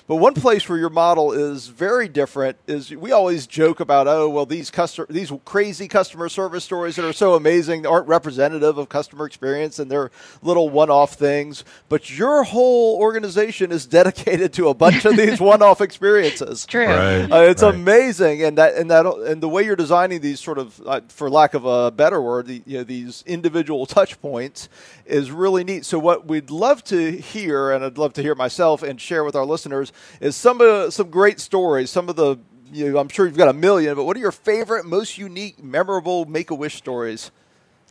But 0.07 0.17
one 0.17 0.33
place 0.33 0.67
where 0.67 0.77
your 0.77 0.89
model 0.89 1.31
is 1.31 1.67
very 1.67 2.07
different 2.07 2.57
is 2.67 2.91
we 2.91 3.11
always 3.11 3.47
joke 3.47 3.79
about, 3.79 4.07
oh, 4.07 4.29
well, 4.29 4.45
these 4.45 4.71
customer, 4.71 5.07
these 5.09 5.31
crazy 5.45 5.87
customer 5.87 6.29
service 6.29 6.63
stories 6.63 6.95
that 6.95 7.05
are 7.05 7.13
so 7.13 7.35
amazing 7.35 7.85
aren't 7.85 8.07
representative 8.07 8.77
of 8.77 8.89
customer 8.89 9.25
experience 9.25 9.79
and 9.79 9.89
they're 9.89 10.11
little 10.41 10.69
one-off 10.69 11.13
things. 11.13 11.63
But 11.89 12.17
your 12.17 12.43
whole 12.43 12.97
organization 12.97 13.71
is 13.71 13.85
dedicated 13.95 14.53
to 14.53 14.69
a 14.69 14.73
bunch 14.73 15.05
of 15.05 15.15
these 15.15 15.39
one-off 15.39 15.81
experiences. 15.81 16.65
True. 16.65 16.85
Right. 16.85 17.31
Uh, 17.31 17.41
it's 17.41 17.63
right. 17.63 17.73
amazing, 17.73 18.43
and 18.43 18.57
that 18.57 18.75
and 18.75 18.89
that 18.91 19.05
and 19.05 19.41
the 19.41 19.49
way 19.49 19.63
you're 19.63 19.75
designing 19.75 20.21
these 20.21 20.39
sort 20.39 20.57
of, 20.57 20.81
uh, 20.85 21.01
for 21.09 21.29
lack 21.29 21.53
of 21.53 21.65
a 21.65 21.91
better 21.91 22.21
word, 22.21 22.47
the, 22.47 22.61
you 22.65 22.77
know, 22.77 22.83
these 22.83 23.23
individual 23.25 23.85
touch 23.85 24.19
points 24.21 24.69
is 25.05 25.31
really 25.31 25.63
neat. 25.63 25.85
So 25.85 25.99
what 25.99 26.27
we'd 26.27 26.49
love 26.49 26.83
to 26.85 27.11
hear, 27.11 27.71
and 27.71 27.83
I'd 27.83 27.97
love 27.97 28.13
to 28.13 28.21
hear 28.21 28.35
myself 28.35 28.83
and 28.83 28.99
share 28.99 29.23
with 29.23 29.35
our 29.35 29.45
listeners, 29.45 29.84
is 30.19 30.35
some 30.35 30.61
of 30.61 30.93
some 30.93 31.09
great 31.09 31.39
stories. 31.39 31.89
Some 31.89 32.09
of 32.09 32.15
the, 32.15 32.37
you 32.71 32.91
know, 32.91 32.99
I'm 32.99 33.09
sure 33.09 33.25
you've 33.25 33.37
got 33.37 33.49
a 33.49 33.53
million, 33.53 33.95
but 33.95 34.05
what 34.05 34.15
are 34.17 34.19
your 34.19 34.31
favorite, 34.31 34.85
most 34.85 35.17
unique, 35.17 35.63
memorable 35.63 36.25
Make 36.25 36.51
a 36.51 36.55
Wish 36.55 36.75
stories? 36.75 37.31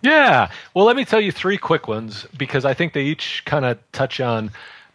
Yeah. 0.02 0.50
Well, 0.74 0.84
let 0.84 0.96
me 0.96 1.04
tell 1.04 1.20
you 1.20 1.32
three 1.32 1.56
quick 1.56 1.88
ones 1.88 2.26
because 2.36 2.64
I 2.64 2.74
think 2.74 2.92
they 2.92 3.04
each 3.04 3.42
kind 3.46 3.64
of 3.64 3.78
touch 3.92 4.20
on 4.20 4.50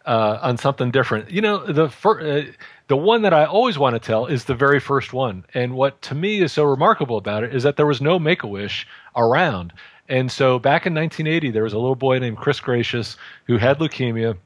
uh, 0.06 0.38
on 0.40 0.56
something 0.56 0.90
different. 0.90 1.30
You 1.30 1.40
know, 1.40 1.66
the 1.66 1.88
fir- 1.88 2.20
uh, 2.20 2.42
the 2.88 2.96
one 2.96 3.22
that 3.22 3.34
I 3.34 3.44
always 3.44 3.78
want 3.78 3.94
to 3.94 4.00
tell 4.00 4.26
is 4.26 4.44
the 4.44 4.54
very 4.54 4.80
first 4.80 5.12
one, 5.12 5.44
and 5.54 5.74
what 5.74 6.00
to 6.02 6.14
me 6.14 6.40
is 6.40 6.52
so 6.52 6.64
remarkable 6.64 7.16
about 7.16 7.44
it 7.44 7.54
is 7.54 7.62
that 7.64 7.76
there 7.76 7.86
was 7.86 8.00
no 8.00 8.18
Make 8.18 8.42
a 8.42 8.46
Wish 8.46 8.86
around. 9.16 9.72
And 10.08 10.30
so 10.30 10.58
back 10.58 10.86
in 10.86 10.94
1980, 10.94 11.52
there 11.52 11.62
was 11.62 11.72
a 11.72 11.78
little 11.78 11.94
boy 11.94 12.18
named 12.18 12.36
Chris 12.36 12.60
Greicius 12.60 13.16
who 13.46 13.58
had 13.58 13.78
leukemia, 13.78 14.36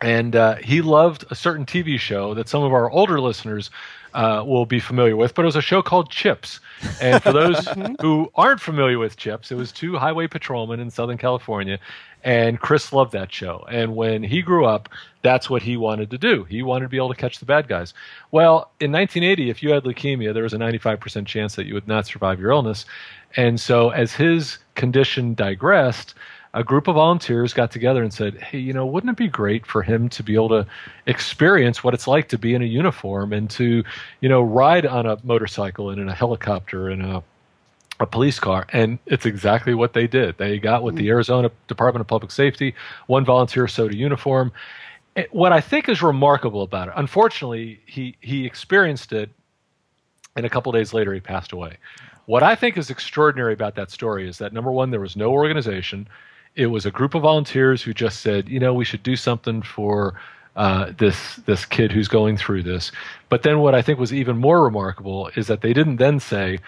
and 0.00 0.34
uh, 0.34 0.56
he 0.56 0.80
loved 0.80 1.24
a 1.30 1.34
certain 1.34 1.66
TV 1.66 1.98
show 1.98 2.34
that 2.34 2.48
some 2.48 2.62
of 2.62 2.72
our 2.72 2.90
older 2.90 3.20
listeners 3.20 3.70
uh, 4.14 4.42
will 4.46 4.66
be 4.66 4.80
familiar 4.80 5.16
with, 5.16 5.34
but 5.34 5.42
it 5.42 5.46
was 5.46 5.56
a 5.56 5.62
show 5.62 5.82
called 5.82 6.10
CHiPs. 6.10 6.58
And 7.00 7.22
for 7.22 7.32
those 7.32 7.68
who 8.00 8.30
aren't 8.34 8.60
familiar 8.60 8.98
with 8.98 9.16
CHiPs, 9.16 9.52
it 9.52 9.56
was 9.56 9.72
two 9.72 9.96
highway 9.96 10.26
patrolmen 10.26 10.80
in 10.80 10.90
Southern 10.90 11.18
California, 11.18 11.78
and 12.24 12.58
Chris 12.58 12.92
loved 12.92 13.12
that 13.12 13.32
show. 13.32 13.64
And 13.70 13.94
when 13.94 14.22
he 14.22 14.42
grew 14.42 14.64
up, 14.64 14.88
that's 15.22 15.48
what 15.48 15.62
he 15.62 15.76
wanted 15.76 16.10
to 16.10 16.18
do. 16.18 16.44
He 16.44 16.62
wanted 16.62 16.86
to 16.86 16.88
be 16.88 16.96
able 16.96 17.10
to 17.10 17.14
catch 17.14 17.38
the 17.38 17.46
bad 17.46 17.68
guys. 17.68 17.94
Well, 18.30 18.70
in 18.80 18.92
1980, 18.92 19.50
if 19.50 19.62
you 19.62 19.70
had 19.70 19.84
leukemia, 19.84 20.32
there 20.34 20.42
was 20.42 20.54
a 20.54 20.58
95% 20.58 21.26
chance 21.26 21.54
that 21.56 21.66
you 21.66 21.74
would 21.74 21.88
not 21.88 22.06
survive 22.06 22.40
your 22.40 22.50
illness. 22.50 22.86
And 23.36 23.60
so, 23.60 23.90
as 23.90 24.12
his 24.12 24.58
condition 24.74 25.34
digressed, 25.34 26.14
a 26.52 26.64
group 26.64 26.88
of 26.88 26.96
volunteers 26.96 27.52
got 27.52 27.70
together 27.70 28.02
and 28.02 28.12
said, 28.12 28.36
"Hey, 28.38 28.58
you 28.58 28.72
know, 28.72 28.84
wouldn't 28.84 29.10
it 29.12 29.16
be 29.16 29.28
great 29.28 29.64
for 29.66 29.82
him 29.82 30.08
to 30.10 30.22
be 30.22 30.34
able 30.34 30.48
to 30.48 30.66
experience 31.06 31.84
what 31.84 31.94
it's 31.94 32.08
like 32.08 32.28
to 32.30 32.38
be 32.38 32.54
in 32.54 32.62
a 32.62 32.66
uniform 32.66 33.32
and 33.32 33.48
to, 33.50 33.84
you 34.20 34.28
know, 34.28 34.42
ride 34.42 34.84
on 34.84 35.06
a 35.06 35.16
motorcycle 35.22 35.90
and 35.90 36.00
in 36.00 36.08
a 36.08 36.14
helicopter 36.14 36.88
and 36.88 37.02
a 37.02 37.22
a 38.00 38.06
police 38.06 38.40
car? 38.40 38.66
And 38.72 38.98
it's 39.06 39.26
exactly 39.26 39.74
what 39.74 39.92
they 39.92 40.06
did. 40.06 40.38
They 40.38 40.58
got 40.58 40.82
with 40.82 40.96
the 40.96 41.06
mm. 41.06 41.10
arizona 41.10 41.50
department 41.68 42.00
of 42.00 42.08
public 42.08 42.32
safety 42.32 42.74
one 43.06 43.24
volunteer 43.24 43.68
sewed 43.68 43.92
a 43.92 43.96
uniform. 43.96 44.52
It- 45.16 45.32
what 45.34 45.52
i 45.52 45.60
think 45.60 45.88
is 45.88 46.02
remarkable 46.02 46.62
about 46.62 46.88
it 46.88 46.94
unfortunately 46.96 47.80
he 47.86 48.16
he 48.20 48.46
experienced 48.46 49.12
it 49.12 49.30
and 50.36 50.46
a 50.46 50.48
couple 50.48 50.70
days 50.72 50.94
later 50.94 51.12
he 51.12 51.20
passed 51.20 51.52
away. 51.52 51.76
What 52.26 52.42
i 52.42 52.54
think 52.54 52.76
is 52.76 52.90
extraordinary 52.90 53.52
about 53.52 53.74
that 53.76 53.90
story 53.90 54.28
is 54.28 54.38
that 54.38 54.52
number 54.52 54.72
one 54.72 54.90
there 54.90 55.00
was 55.00 55.16
no 55.16 55.30
organization 55.30 56.08
it 56.60 56.66
was 56.66 56.86
a 56.86 56.90
group 56.90 57.14
of 57.14 57.22
volunteers 57.22 57.82
who 57.82 57.92
just 57.92 58.20
said 58.20 58.48
you 58.48 58.60
know 58.60 58.72
we 58.74 58.84
should 58.84 59.02
do 59.02 59.16
something 59.16 59.62
for 59.62 60.14
uh, 60.56 60.92
this 60.98 61.36
this 61.46 61.64
kid 61.64 61.92
who's 61.92 62.08
going 62.08 62.36
through 62.36 62.62
this 62.62 62.92
but 63.28 63.42
then 63.42 63.60
what 63.60 63.74
i 63.74 63.82
think 63.82 63.98
was 63.98 64.12
even 64.12 64.36
more 64.36 64.62
remarkable 64.62 65.30
is 65.36 65.46
that 65.46 65.60
they 65.62 65.72
didn't 65.72 65.96
then 65.96 66.20
say 66.20 66.58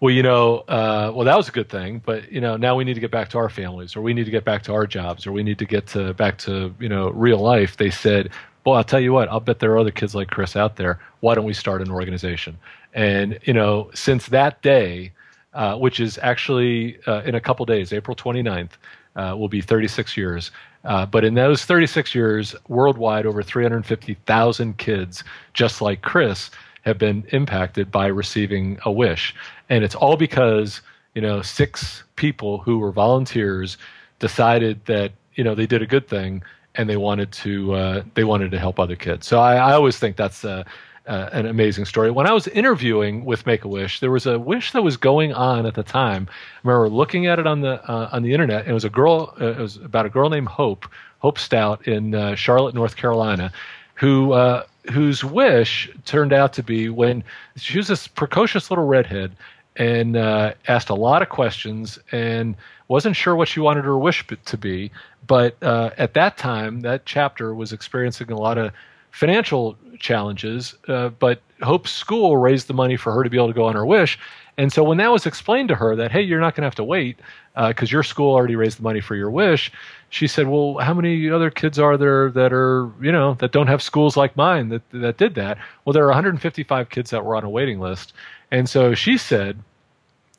well, 0.00 0.12
you 0.12 0.22
know, 0.22 0.58
uh, 0.68 1.10
well, 1.14 1.24
that 1.24 1.36
was 1.36 1.48
a 1.48 1.52
good 1.52 1.70
thing, 1.70 2.02
but 2.04 2.30
you 2.30 2.38
know, 2.38 2.58
now 2.58 2.76
we 2.76 2.84
need 2.84 2.92
to 2.92 3.00
get 3.00 3.10
back 3.10 3.30
to 3.30 3.38
our 3.38 3.48
families, 3.48 3.96
or 3.96 4.02
we 4.02 4.12
need 4.12 4.24
to 4.24 4.30
get 4.30 4.44
back 4.44 4.62
to 4.64 4.72
our 4.74 4.86
jobs, 4.86 5.26
or 5.26 5.32
we 5.32 5.42
need 5.42 5.58
to 5.58 5.64
get 5.64 5.86
to 5.86 6.12
back 6.12 6.36
to 6.38 6.74
you 6.78 6.90
know 6.90 7.08
real 7.10 7.38
life. 7.38 7.78
They 7.78 7.88
said, 7.88 8.30
well, 8.64 8.76
I'll 8.76 8.84
tell 8.84 9.00
you 9.00 9.12
what, 9.12 9.28
I'll 9.30 9.40
bet 9.40 9.60
there 9.60 9.72
are 9.72 9.78
other 9.78 9.90
kids 9.90 10.14
like 10.14 10.28
Chris 10.28 10.56
out 10.56 10.76
there. 10.76 10.98
Why 11.20 11.34
don't 11.34 11.44
we 11.46 11.54
start 11.54 11.80
an 11.80 11.90
organization? 11.90 12.58
And 12.92 13.38
you 13.44 13.54
know, 13.54 13.90
since 13.94 14.26
that 14.26 14.60
day, 14.62 15.12
uh, 15.54 15.76
which 15.78 16.00
is 16.00 16.18
actually 16.20 16.98
uh, 17.06 17.22
in 17.22 17.34
a 17.34 17.40
couple 17.40 17.64
days, 17.64 17.92
April 17.92 18.16
29th, 18.16 18.72
uh, 19.16 19.34
will 19.38 19.48
be 19.48 19.60
36 19.60 20.16
years. 20.16 20.50
Uh, 20.84 21.06
but 21.06 21.24
in 21.24 21.34
those 21.34 21.64
36 21.64 22.14
years, 22.14 22.54
worldwide, 22.68 23.26
over 23.26 23.42
350,000 23.42 24.78
kids, 24.78 25.24
just 25.54 25.80
like 25.80 26.02
Chris, 26.02 26.50
have 26.82 26.98
been 26.98 27.24
impacted 27.32 27.90
by 27.90 28.06
receiving 28.06 28.78
a 28.84 28.92
wish. 28.92 29.34
And 29.70 29.82
it's 29.82 29.94
all 29.94 30.16
because, 30.16 30.82
you 31.14 31.22
know, 31.22 31.40
six 31.40 32.02
people 32.16 32.58
who 32.58 32.78
were 32.78 32.92
volunteers 32.92 33.78
decided 34.18 34.84
that, 34.84 35.12
you 35.34 35.42
know, 35.42 35.54
they 35.54 35.66
did 35.66 35.80
a 35.80 35.86
good 35.86 36.06
thing 36.06 36.42
and 36.74 36.88
they 36.88 36.96
wanted 36.96 37.32
to 37.32 37.72
uh, 37.74 38.02
they 38.14 38.24
wanted 38.24 38.50
to 38.50 38.58
help 38.58 38.78
other 38.78 38.96
kids. 38.96 39.26
So 39.26 39.40
I, 39.40 39.56
I 39.56 39.72
always 39.72 39.98
think 39.98 40.16
that's 40.16 40.44
uh, 40.44 40.64
uh, 41.06 41.28
an 41.32 41.46
amazing 41.46 41.84
story. 41.84 42.10
When 42.10 42.26
I 42.26 42.32
was 42.32 42.46
interviewing 42.48 43.24
with 43.24 43.46
Make 43.46 43.64
a 43.64 43.68
Wish, 43.68 44.00
there 44.00 44.10
was 44.10 44.26
a 44.26 44.38
wish 44.38 44.72
that 44.72 44.82
was 44.82 44.96
going 44.96 45.32
on 45.32 45.66
at 45.66 45.74
the 45.74 45.82
time. 45.82 46.28
I 46.30 46.68
remember 46.68 46.88
looking 46.88 47.26
at 47.26 47.38
it 47.38 47.46
on 47.46 47.60
the 47.60 47.82
uh, 47.90 48.08
on 48.12 48.22
the 48.22 48.32
internet. 48.32 48.62
And 48.62 48.70
it 48.70 48.74
was 48.74 48.84
a 48.84 48.90
girl. 48.90 49.34
Uh, 49.40 49.46
it 49.46 49.58
was 49.58 49.76
about 49.76 50.06
a 50.06 50.10
girl 50.10 50.30
named 50.30 50.48
Hope 50.48 50.86
Hope 51.18 51.38
Stout 51.38 51.86
in 51.86 52.14
uh, 52.14 52.34
Charlotte, 52.34 52.74
North 52.74 52.96
Carolina, 52.96 53.52
who 53.94 54.32
uh, 54.32 54.64
whose 54.92 55.24
wish 55.24 55.90
turned 56.04 56.32
out 56.32 56.52
to 56.54 56.62
be 56.62 56.88
when 56.88 57.24
she 57.56 57.78
was 57.78 57.88
this 57.88 58.06
precocious 58.06 58.70
little 58.70 58.86
redhead 58.86 59.32
and 59.76 60.16
uh, 60.16 60.54
asked 60.68 60.90
a 60.90 60.94
lot 60.94 61.22
of 61.22 61.28
questions 61.28 61.98
and 62.12 62.54
wasn't 62.88 63.16
sure 63.16 63.34
what 63.34 63.48
she 63.48 63.60
wanted 63.60 63.84
her 63.84 63.98
wish 63.98 64.24
to 64.44 64.56
be. 64.56 64.90
But 65.26 65.60
uh, 65.62 65.90
at 65.96 66.14
that 66.14 66.36
time, 66.36 66.80
that 66.80 67.06
chapter 67.06 67.54
was 67.54 67.72
experiencing 67.72 68.30
a 68.30 68.36
lot 68.36 68.58
of 68.58 68.72
financial 69.14 69.76
challenges. 70.00 70.74
Uh, 70.88 71.08
but 71.08 71.40
Hope's 71.62 71.92
school 71.92 72.36
raised 72.36 72.66
the 72.66 72.74
money 72.74 72.96
for 72.96 73.12
her 73.12 73.22
to 73.22 73.30
be 73.30 73.36
able 73.36 73.46
to 73.46 73.54
go 73.54 73.64
on 73.64 73.74
her 73.74 73.86
wish. 73.86 74.18
And 74.58 74.72
so 74.72 74.82
when 74.82 74.98
that 74.98 75.10
was 75.10 75.24
explained 75.24 75.68
to 75.68 75.76
her 75.76 75.94
that, 75.96 76.10
hey, 76.10 76.20
you're 76.20 76.40
not 76.40 76.54
going 76.54 76.62
to 76.62 76.66
have 76.66 76.74
to 76.76 76.84
wait 76.84 77.18
because 77.56 77.90
your 77.90 78.02
school 78.02 78.34
already 78.34 78.56
raised 78.56 78.78
the 78.78 78.82
money 78.82 79.00
for 79.00 79.14
your 79.14 79.30
wish, 79.30 79.70
she 80.10 80.26
said, 80.26 80.48
well, 80.48 80.78
how 80.78 80.94
many 80.94 81.30
other 81.30 81.50
kids 81.50 81.78
are 81.78 81.96
there 81.96 82.30
that 82.32 82.52
are, 82.52 82.90
you 83.00 83.10
know, 83.10 83.34
that 83.34 83.52
don't 83.52 83.66
have 83.66 83.82
schools 83.82 84.16
like 84.16 84.36
mine 84.36 84.68
that, 84.68 84.82
that 84.90 85.16
did 85.16 85.34
that? 85.36 85.58
Well, 85.84 85.92
there 85.92 86.04
are 86.04 86.08
155 86.08 86.90
kids 86.90 87.10
that 87.10 87.24
were 87.24 87.36
on 87.36 87.44
a 87.44 87.50
waiting 87.50 87.80
list. 87.80 88.12
And 88.50 88.68
so 88.68 88.94
she 88.94 89.16
said, 89.16 89.58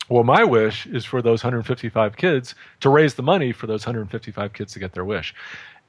well, 0.09 0.23
my 0.23 0.43
wish 0.43 0.85
is 0.85 1.03
for 1.03 1.21
those 1.21 1.43
155 1.43 2.15
kids 2.15 2.55
to 2.81 2.89
raise 2.89 3.15
the 3.15 3.23
money 3.23 3.51
for 3.51 3.67
those 3.67 3.85
155 3.85 4.53
kids 4.53 4.73
to 4.73 4.79
get 4.79 4.93
their 4.93 5.05
wish. 5.05 5.33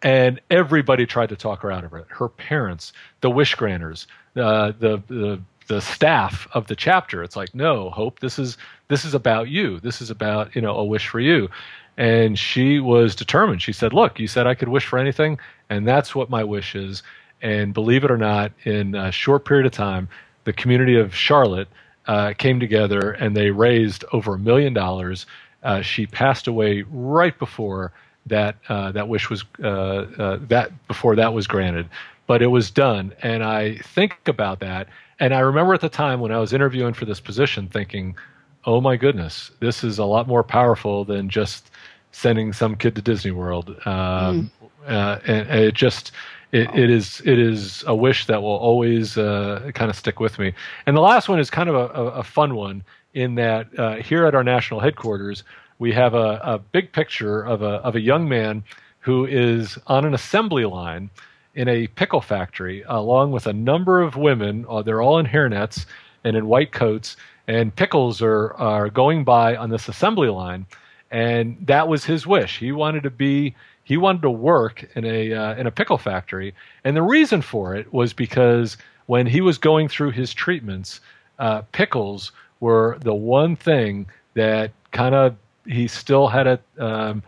And 0.03 0.41
everybody 0.51 1.07
tried 1.07 1.31
to 1.31 1.37
talk 1.37 1.63
her 1.63 1.73
out 1.73 1.85
of 1.85 1.95
it. 1.95 2.05
Her 2.09 2.29
parents, 2.29 2.93
the 3.23 3.31
wish 3.31 3.55
granters, 3.55 4.07
uh, 4.37 4.73
the, 4.79 5.03
the 5.09 5.41
the 5.69 5.81
staff 5.81 6.47
of 6.53 6.69
the 6.69 6.77
chapter. 6.77 7.23
It's 7.23 7.37
like, 7.37 7.55
no, 7.55 7.91
Hope, 7.91 8.21
this 8.21 8.39
is 8.39 8.57
this 8.89 9.05
is 9.05 9.15
about 9.15 9.49
you. 9.49 9.81
This 9.81 10.01
is 10.01 10.11
about 10.11 10.55
you 10.55 10.63
know 10.63 10.77
a 10.77 10.85
wish 10.85 11.09
for 11.09 11.21
you. 11.21 11.49
And 11.97 12.39
she 12.39 12.79
was 12.79 13.17
determined. 13.17 13.63
She 13.63 13.73
said, 13.73 13.93
look, 13.95 14.19
you 14.19 14.27
said 14.27 14.47
I 14.47 14.55
could 14.55 14.69
wish 14.69 14.87
for 14.87 14.99
anything, 14.99 15.39
and 15.71 15.89
that's 15.89 16.15
what 16.15 16.29
my 16.29 16.45
wish 16.45 16.75
is. 16.75 17.03
And 17.41 17.73
believe 17.73 18.05
it 18.05 18.11
or 18.11 18.19
not, 18.19 18.53
in 18.65 18.95
a 18.95 19.11
short 19.11 19.45
period 19.45 19.67
of 19.67 19.73
time, 19.73 20.09
the 20.45 20.53
community 20.53 20.97
of 20.97 21.15
Charlotte 21.15 21.69
uh, 22.07 22.35
came 22.37 22.61
together 22.61 23.13
and 23.13 23.37
they 23.37 23.51
raised 23.51 24.05
over 24.13 24.35
a 24.35 24.39
million 24.39 24.73
dollars. 24.73 25.27
Uh, 25.63 25.83
she 25.83 26.07
passed 26.07 26.47
away 26.47 26.85
right 26.91 27.37
before 27.39 27.93
that 28.27 28.57
uh, 28.69 28.93
that 28.93 29.09
wish 29.09 29.31
was 29.31 29.45
uh, 29.63 29.67
uh, 29.69 30.39
that 30.49 30.71
before 30.89 31.17
that 31.17 31.33
was 31.33 31.47
granted, 31.47 31.89
but 32.27 32.43
it 32.43 32.49
was 32.49 32.71
done. 32.71 33.13
And 33.23 33.43
I 33.43 33.77
think 33.79 34.17
about 34.27 34.61
that, 34.61 34.89
and 35.21 35.35
I 35.35 35.41
remember 35.41 35.75
at 35.75 35.81
the 35.81 35.89
time 35.89 36.21
when 36.21 36.33
I 36.33 36.39
was 36.39 36.53
interviewing 36.53 36.95
for 36.95 37.05
this 37.05 37.21
position, 37.21 37.69
thinking, 37.69 38.17
"Oh 38.65 38.81
my 38.81 38.97
goodness, 38.97 39.51
this 39.61 39.85
is 39.85 39.99
a 39.99 40.05
lot 40.05 40.27
more 40.27 40.43
powerful 40.43 41.05
than 41.05 41.29
just 41.29 41.71
sending 42.13 42.53
some 42.53 42.77
kid 42.77 42.95
to 42.97 43.03
Disney 43.03 43.31
World." 43.31 43.77
Um, 43.87 44.51
uh, 44.87 45.19
and, 45.27 45.49
and 45.49 45.61
it 45.61 45.75
just 45.75 46.13
it, 46.53 46.69
it 46.75 46.91
is 46.91 47.21
it 47.25 47.39
is 47.39 47.85
a 47.87 47.95
wish 47.95 48.27
that 48.27 48.43
will 48.43 48.57
always 48.57 49.19
uh, 49.19 49.71
kind 49.75 49.91
of 49.91 49.97
stick 49.97 50.21
with 50.21 50.39
me. 50.39 50.53
And 50.87 50.97
the 50.97 51.01
last 51.01 51.29
one 51.29 51.39
is 51.39 51.51
kind 51.51 51.69
of 51.69 51.75
a, 51.75 51.89
a, 51.95 52.05
a 52.07 52.23
fun 52.23 52.55
one 52.55 52.83
in 53.15 53.35
that 53.37 53.67
uh, 53.79 53.97
here 53.97 54.27
at 54.27 54.35
our 54.35 54.45
national 54.45 54.81
headquarters 54.81 55.43
we 55.79 55.93
have 55.93 56.15
a, 56.15 56.41
a 56.45 56.59
big 56.59 56.93
picture 56.93 57.43
of 57.43 57.63
a 57.63 57.77
of 57.87 57.97
a 57.97 58.01
young 58.01 58.29
man 58.29 58.65
who 59.01 59.27
is 59.27 59.79
on 59.87 60.05
an 60.05 60.15
assembly 60.15 60.65
line 60.65 61.11
in 61.55 61.69
a 61.69 61.87
pickle 61.89 62.21
factory, 62.21 62.85
along 62.89 63.33
with 63.33 63.47
a 63.47 63.53
number 63.53 64.03
of 64.03 64.17
women. 64.17 64.67
Uh, 64.69 64.83
they're 64.83 65.03
all 65.03 65.19
in 65.19 65.27
hairnets 65.27 65.87
and 66.25 66.37
in 66.37 66.47
white 66.47 66.73
coats, 66.73 67.17
and 67.49 67.75
pickles 67.77 68.23
are 68.23 68.55
are 68.55 68.91
going 68.91 69.25
by 69.25 69.57
on 69.57 69.71
this 69.71 69.89
assembly 69.89 70.29
line. 70.29 70.67
and 71.11 71.57
that 71.67 71.89
was 71.89 72.05
his 72.05 72.27
wish. 72.27 72.59
He 72.59 72.73
wanted 72.73 73.03
to 73.05 73.11
be 73.11 73.55
he 73.85 73.97
wanted 73.97 74.23
to 74.23 74.31
work 74.31 74.85
in 74.97 75.05
a 75.05 75.33
uh, 75.33 75.55
in 75.57 75.67
a 75.67 75.71
pickle 75.71 75.99
factory, 75.99 76.55
and 76.85 76.97
the 76.97 77.03
reason 77.03 77.43
for 77.43 77.75
it 77.77 77.93
was 77.93 78.13
because 78.13 78.77
when 79.07 79.27
he 79.27 79.41
was 79.41 79.59
going 79.59 79.89
through 79.89 80.11
his 80.11 80.35
treatments, 80.35 81.01
uh, 81.39 81.63
pickles 81.73 82.33
were 82.61 82.99
the 83.03 83.15
one 83.15 83.55
thing 83.57 84.07
that 84.35 84.73
kind 84.93 85.15
of 85.15 85.37
he 85.67 85.89
still 85.89 86.29
had 86.29 86.47
a 86.47 86.61
um, 86.79 87.23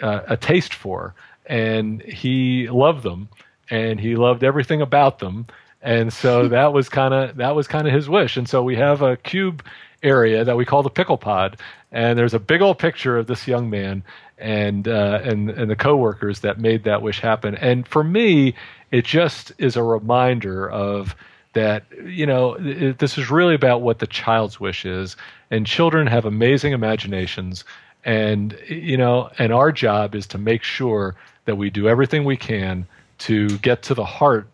uh, 0.00 0.20
a 0.28 0.36
taste 0.36 0.74
for, 0.74 1.14
and 1.46 2.02
he 2.02 2.68
loved 2.68 3.02
them, 3.02 3.28
and 3.70 4.00
he 4.00 4.16
loved 4.16 4.42
everything 4.44 4.80
about 4.80 5.18
them, 5.18 5.46
and 5.82 6.12
so 6.12 6.48
that 6.56 6.72
was 6.72 6.88
kind 6.88 7.14
of 7.14 7.36
that 7.36 7.54
was 7.54 7.66
kind 7.66 7.86
of 7.86 7.94
his 7.94 8.08
wish, 8.08 8.36
and 8.36 8.48
so 8.48 8.62
we 8.62 8.76
have 8.76 9.02
a 9.02 9.16
cube 9.16 9.64
area 10.02 10.44
that 10.44 10.56
we 10.56 10.64
call 10.64 10.82
the 10.82 10.90
pickle 10.90 11.18
pod, 11.18 11.56
and 11.92 12.18
there's 12.18 12.34
a 12.34 12.40
big 12.40 12.60
old 12.62 12.78
picture 12.78 13.18
of 13.18 13.26
this 13.26 13.46
young 13.46 13.70
man 13.70 14.02
and 14.42 14.88
uh, 14.88 15.20
and 15.22 15.50
and 15.50 15.70
the 15.70 15.76
coworkers 15.76 16.40
that 16.40 16.58
made 16.58 16.84
that 16.84 17.00
wish 17.00 17.20
happen. 17.20 17.54
And 17.56 17.86
for 17.86 18.02
me, 18.02 18.54
it 18.90 19.04
just 19.04 19.52
is 19.58 19.76
a 19.76 19.82
reminder 19.82 20.70
of 20.70 21.14
that 21.54 21.84
you 22.04 22.26
know 22.26 22.54
it, 22.58 22.98
this 22.98 23.16
is 23.16 23.30
really 23.30 23.54
about 23.54 23.82
what 23.82 24.00
the 24.00 24.06
child's 24.06 24.58
wish 24.58 24.84
is, 24.84 25.16
and 25.50 25.66
children 25.66 26.06
have 26.08 26.24
amazing 26.24 26.72
imaginations, 26.72 27.64
and 28.04 28.58
you 28.68 28.96
know, 28.96 29.30
and 29.38 29.52
our 29.52 29.72
job 29.72 30.14
is 30.14 30.26
to 30.28 30.38
make 30.38 30.62
sure 30.62 31.14
that 31.44 31.56
we 31.56 31.70
do 31.70 31.88
everything 31.88 32.24
we 32.24 32.36
can 32.36 32.86
to 33.18 33.58
get 33.58 33.82
to 33.82 33.94
the 33.94 34.04
heart 34.04 34.48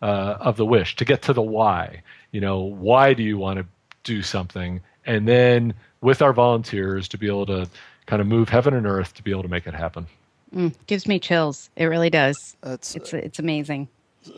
uh, 0.00 0.36
of 0.40 0.56
the 0.56 0.66
wish, 0.66 0.96
to 0.96 1.04
get 1.04 1.22
to 1.22 1.32
the 1.32 1.42
why. 1.42 2.02
You 2.30 2.40
know, 2.40 2.60
why 2.60 3.14
do 3.14 3.22
you 3.22 3.38
want 3.38 3.58
to 3.58 3.66
do 4.04 4.22
something, 4.22 4.80
and 5.06 5.28
then 5.28 5.74
with 6.00 6.22
our 6.22 6.32
volunteers 6.32 7.08
to 7.08 7.18
be 7.18 7.26
able 7.28 7.46
to 7.46 7.68
kind 8.06 8.20
of 8.20 8.26
move 8.26 8.48
heaven 8.48 8.74
and 8.74 8.86
earth 8.86 9.14
to 9.14 9.22
be 9.22 9.30
able 9.30 9.42
to 9.42 9.48
make 9.48 9.66
it 9.66 9.74
happen. 9.74 10.06
Mm, 10.54 10.74
gives 10.86 11.06
me 11.06 11.18
chills. 11.18 11.70
It 11.76 11.86
really 11.86 12.10
does. 12.10 12.56
That's, 12.60 12.94
it's 12.94 13.12
it's 13.14 13.38
amazing. 13.38 13.88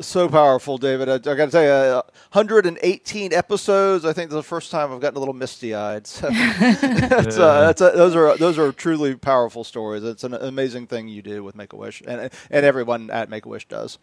So 0.00 0.28
powerful, 0.28 0.78
David. 0.78 1.08
I, 1.08 1.14
I 1.14 1.18
got 1.18 1.46
to 1.46 1.50
tell 1.50 1.62
you, 1.62 1.68
uh, 1.68 2.02
118 2.32 3.34
episodes. 3.34 4.04
I 4.06 4.14
think 4.14 4.30
the 4.30 4.42
first 4.42 4.70
time 4.70 4.90
I've 4.90 5.00
gotten 5.00 5.16
a 5.16 5.18
little 5.18 5.34
misty-eyed. 5.34 6.06
So 6.06 6.30
that's, 6.30 7.36
uh, 7.36 7.60
that's 7.60 7.80
a, 7.82 7.90
those 7.94 8.16
are 8.16 8.36
those 8.38 8.58
are 8.58 8.72
truly 8.72 9.14
powerful 9.14 9.62
stories. 9.62 10.02
It's 10.02 10.24
an 10.24 10.32
amazing 10.32 10.86
thing 10.86 11.08
you 11.08 11.20
do 11.20 11.44
with 11.44 11.54
Make 11.54 11.74
a 11.74 11.76
Wish, 11.76 12.02
and 12.06 12.30
and 12.50 12.66
everyone 12.66 13.10
at 13.10 13.28
Make 13.28 13.44
a 13.44 13.48
Wish 13.50 13.68
does. 13.68 13.98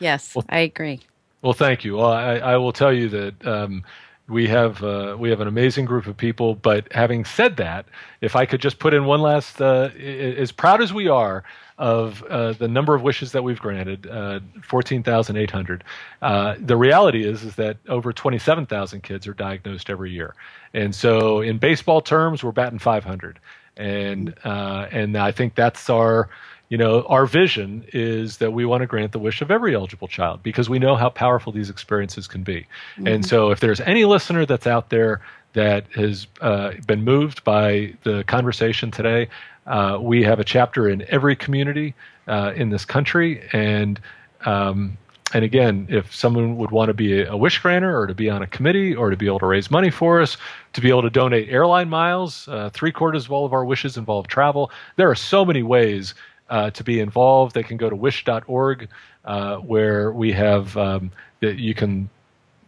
Yes, 0.00 0.34
well, 0.34 0.44
I 0.48 0.60
agree. 0.60 1.00
Well, 1.42 1.52
thank 1.52 1.84
you. 1.84 1.96
Well, 1.96 2.10
I, 2.10 2.36
I 2.36 2.56
will 2.56 2.72
tell 2.72 2.92
you 2.92 3.08
that 3.10 3.46
um, 3.46 3.84
we 4.28 4.48
have 4.48 4.82
uh, 4.82 5.16
we 5.18 5.30
have 5.30 5.40
an 5.40 5.48
amazing 5.48 5.84
group 5.84 6.06
of 6.06 6.16
people. 6.16 6.54
But 6.54 6.90
having 6.92 7.24
said 7.24 7.56
that, 7.58 7.86
if 8.20 8.36
I 8.36 8.46
could 8.46 8.60
just 8.60 8.78
put 8.78 8.94
in 8.94 9.04
one 9.04 9.20
last, 9.20 9.60
uh, 9.60 9.90
as 9.96 10.52
proud 10.52 10.82
as 10.82 10.92
we 10.92 11.08
are 11.08 11.44
of 11.76 12.22
uh, 12.24 12.52
the 12.52 12.68
number 12.68 12.94
of 12.94 13.02
wishes 13.02 13.32
that 13.32 13.42
we've 13.42 13.58
granted, 13.60 14.06
uh, 14.06 14.40
fourteen 14.62 15.02
thousand 15.02 15.36
eight 15.36 15.50
hundred. 15.50 15.84
Uh, 16.22 16.54
the 16.58 16.76
reality 16.76 17.26
is 17.26 17.42
is 17.42 17.56
that 17.56 17.76
over 17.88 18.12
twenty 18.12 18.38
seven 18.38 18.64
thousand 18.64 19.02
kids 19.02 19.26
are 19.26 19.34
diagnosed 19.34 19.90
every 19.90 20.10
year, 20.10 20.34
and 20.72 20.94
so 20.94 21.40
in 21.40 21.58
baseball 21.58 22.00
terms, 22.00 22.42
we're 22.42 22.52
batting 22.52 22.78
five 22.78 23.04
hundred, 23.04 23.40
and 23.76 24.34
uh, 24.44 24.86
and 24.90 25.16
I 25.16 25.32
think 25.32 25.54
that's 25.54 25.90
our 25.90 26.30
you 26.74 26.78
know, 26.78 27.02
our 27.02 27.24
vision 27.24 27.84
is 27.92 28.38
that 28.38 28.52
we 28.52 28.64
want 28.64 28.80
to 28.80 28.86
grant 28.88 29.12
the 29.12 29.20
wish 29.20 29.40
of 29.40 29.52
every 29.52 29.76
eligible 29.76 30.08
child 30.08 30.42
because 30.42 30.68
we 30.68 30.80
know 30.80 30.96
how 30.96 31.08
powerful 31.08 31.52
these 31.52 31.70
experiences 31.70 32.26
can 32.26 32.42
be. 32.42 32.66
Mm-hmm. 32.96 33.06
And 33.06 33.24
so, 33.24 33.52
if 33.52 33.60
there's 33.60 33.80
any 33.82 34.04
listener 34.04 34.44
that's 34.44 34.66
out 34.66 34.90
there 34.90 35.20
that 35.52 35.86
has 35.94 36.26
uh, 36.40 36.72
been 36.84 37.04
moved 37.04 37.44
by 37.44 37.94
the 38.02 38.24
conversation 38.24 38.90
today, 38.90 39.28
uh, 39.68 39.98
we 40.00 40.24
have 40.24 40.40
a 40.40 40.44
chapter 40.44 40.88
in 40.88 41.04
every 41.08 41.36
community 41.36 41.94
uh, 42.26 42.52
in 42.56 42.70
this 42.70 42.84
country, 42.84 43.48
and 43.52 44.00
um, 44.44 44.98
and 45.32 45.44
again, 45.44 45.86
if 45.88 46.12
someone 46.12 46.56
would 46.56 46.72
want 46.72 46.88
to 46.88 46.94
be 46.94 47.20
a, 47.20 47.30
a, 47.30 47.36
wish 47.36 47.60
granter 47.60 47.96
or 47.96 48.08
to 48.08 48.14
be 48.14 48.28
on 48.28 48.42
a 48.42 48.48
committee 48.48 48.96
or 48.96 49.10
to 49.10 49.16
be 49.16 49.26
able 49.26 49.38
to 49.38 49.46
raise 49.46 49.70
money 49.70 49.90
for 49.90 50.20
us, 50.20 50.36
to 50.72 50.80
be 50.80 50.88
able 50.88 51.02
to 51.02 51.10
donate 51.10 51.48
airline 51.50 51.88
miles, 51.88 52.48
uh, 52.48 52.68
three 52.70 52.90
quarters 52.90 53.26
of 53.26 53.32
all 53.32 53.46
of 53.46 53.52
our 53.52 53.64
wishes 53.64 53.96
involve 53.96 54.26
travel. 54.26 54.72
There 54.96 55.08
are 55.08 55.14
so 55.14 55.44
many 55.44 55.62
ways 55.62 56.14
uh, 56.50 56.70
to 56.70 56.84
be 56.84 57.00
involved, 57.00 57.54
they 57.54 57.62
can 57.62 57.76
go 57.76 57.88
to 57.88 57.96
wish.org, 57.96 58.88
uh, 59.24 59.56
where 59.56 60.12
we 60.12 60.32
have 60.32 60.76
um, 60.76 61.10
that 61.40 61.58
you 61.58 61.74
can 61.74 62.08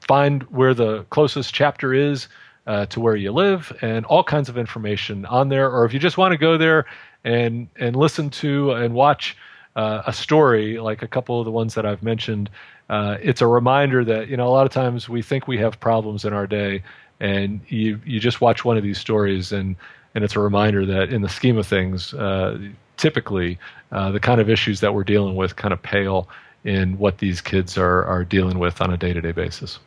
find 0.00 0.42
where 0.44 0.74
the 0.74 1.04
closest 1.10 1.54
chapter 1.54 1.92
is 1.92 2.28
uh, 2.66 2.86
to 2.86 3.00
where 3.00 3.16
you 3.16 3.32
live, 3.32 3.72
and 3.82 4.06
all 4.06 4.24
kinds 4.24 4.48
of 4.48 4.58
information 4.58 5.26
on 5.26 5.48
there. 5.48 5.70
Or 5.70 5.84
if 5.84 5.92
you 5.92 6.00
just 6.00 6.18
want 6.18 6.32
to 6.32 6.38
go 6.38 6.56
there 6.56 6.86
and 7.24 7.68
and 7.76 7.96
listen 7.96 8.30
to 8.30 8.72
and 8.72 8.94
watch 8.94 9.36
uh, 9.76 10.02
a 10.06 10.12
story 10.12 10.78
like 10.78 11.02
a 11.02 11.08
couple 11.08 11.38
of 11.38 11.44
the 11.44 11.50
ones 11.52 11.74
that 11.74 11.84
I've 11.84 12.02
mentioned, 12.02 12.50
uh, 12.88 13.18
it's 13.20 13.40
a 13.40 13.46
reminder 13.46 14.04
that 14.04 14.28
you 14.28 14.36
know 14.36 14.48
a 14.48 14.50
lot 14.50 14.66
of 14.66 14.72
times 14.72 15.08
we 15.08 15.22
think 15.22 15.46
we 15.46 15.58
have 15.58 15.78
problems 15.80 16.24
in 16.24 16.32
our 16.32 16.46
day, 16.46 16.82
and 17.20 17.60
you 17.68 18.00
you 18.04 18.20
just 18.20 18.40
watch 18.40 18.64
one 18.64 18.76
of 18.76 18.82
these 18.82 18.98
stories 18.98 19.52
and 19.52 19.76
and 20.16 20.24
it's 20.24 20.34
a 20.34 20.40
reminder 20.40 20.86
that 20.86 21.12
in 21.12 21.20
the 21.20 21.28
scheme 21.28 21.58
of 21.58 21.66
things, 21.66 22.14
uh, 22.14 22.58
typically 22.96 23.58
uh, 23.92 24.10
the 24.10 24.20
kind 24.20 24.40
of 24.40 24.48
issues 24.48 24.80
that 24.80 24.94
we're 24.94 25.04
dealing 25.04 25.36
with 25.36 25.56
kind 25.56 25.72
of 25.72 25.82
pale 25.82 26.28
in 26.64 26.98
what 26.98 27.18
these 27.18 27.40
kids 27.40 27.78
are 27.78 28.04
are 28.04 28.24
dealing 28.24 28.58
with 28.58 28.80
on 28.80 28.92
a 28.92 28.96
day 28.96 29.12
to 29.12 29.20
day 29.20 29.32
basis. 29.32 29.78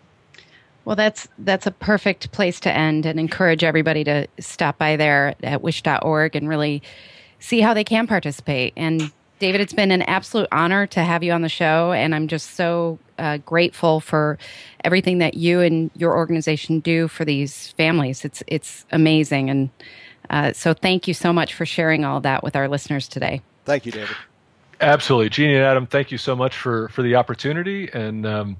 Well, 0.85 0.95
that's 0.95 1.27
that's 1.39 1.67
a 1.67 1.71
perfect 1.71 2.31
place 2.31 2.59
to 2.61 2.71
end, 2.71 3.05
and 3.05 3.19
encourage 3.19 3.63
everybody 3.63 4.03
to 4.05 4.27
stop 4.39 4.77
by 4.77 4.95
there 4.95 5.35
at 5.43 5.61
wish.org 5.61 6.35
and 6.35 6.47
really 6.47 6.81
see 7.39 7.61
how 7.61 7.73
they 7.73 7.83
can 7.83 8.07
participate. 8.07 8.73
And 8.75 9.11
David, 9.39 9.61
it's 9.61 9.73
been 9.73 9.91
an 9.91 10.01
absolute 10.03 10.47
honor 10.51 10.87
to 10.87 11.03
have 11.03 11.23
you 11.23 11.31
on 11.31 11.41
the 11.41 11.49
show, 11.49 11.91
and 11.91 12.15
I'm 12.15 12.27
just 12.27 12.55
so 12.55 12.97
uh, 13.17 13.37
grateful 13.37 13.99
for 13.99 14.37
everything 14.83 15.19
that 15.19 15.35
you 15.35 15.61
and 15.61 15.91
your 15.95 16.15
organization 16.15 16.79
do 16.79 17.07
for 17.07 17.23
these 17.23 17.69
families. 17.73 18.25
It's 18.25 18.41
it's 18.47 18.85
amazing, 18.91 19.49
and 19.49 19.69
uh, 20.29 20.53
so 20.53 20.73
thank 20.73 21.07
you 21.07 21.13
so 21.13 21.33
much 21.33 21.53
for 21.53 21.65
sharing 21.65 22.05
all 22.05 22.19
that 22.21 22.43
with 22.43 22.55
our 22.55 22.67
listeners 22.67 23.07
today. 23.07 23.41
Thank 23.65 23.85
you, 23.85 23.91
David. 23.91 24.15
Absolutely, 24.81 25.29
Jeannie 25.29 25.55
and 25.55 25.65
Adam. 25.65 25.87
Thank 25.87 26.11
you 26.11 26.17
so 26.17 26.35
much 26.35 26.55
for 26.55 26.87
for 26.89 27.01
the 27.01 27.15
opportunity, 27.15 27.89
and 27.91 28.25
um, 28.25 28.57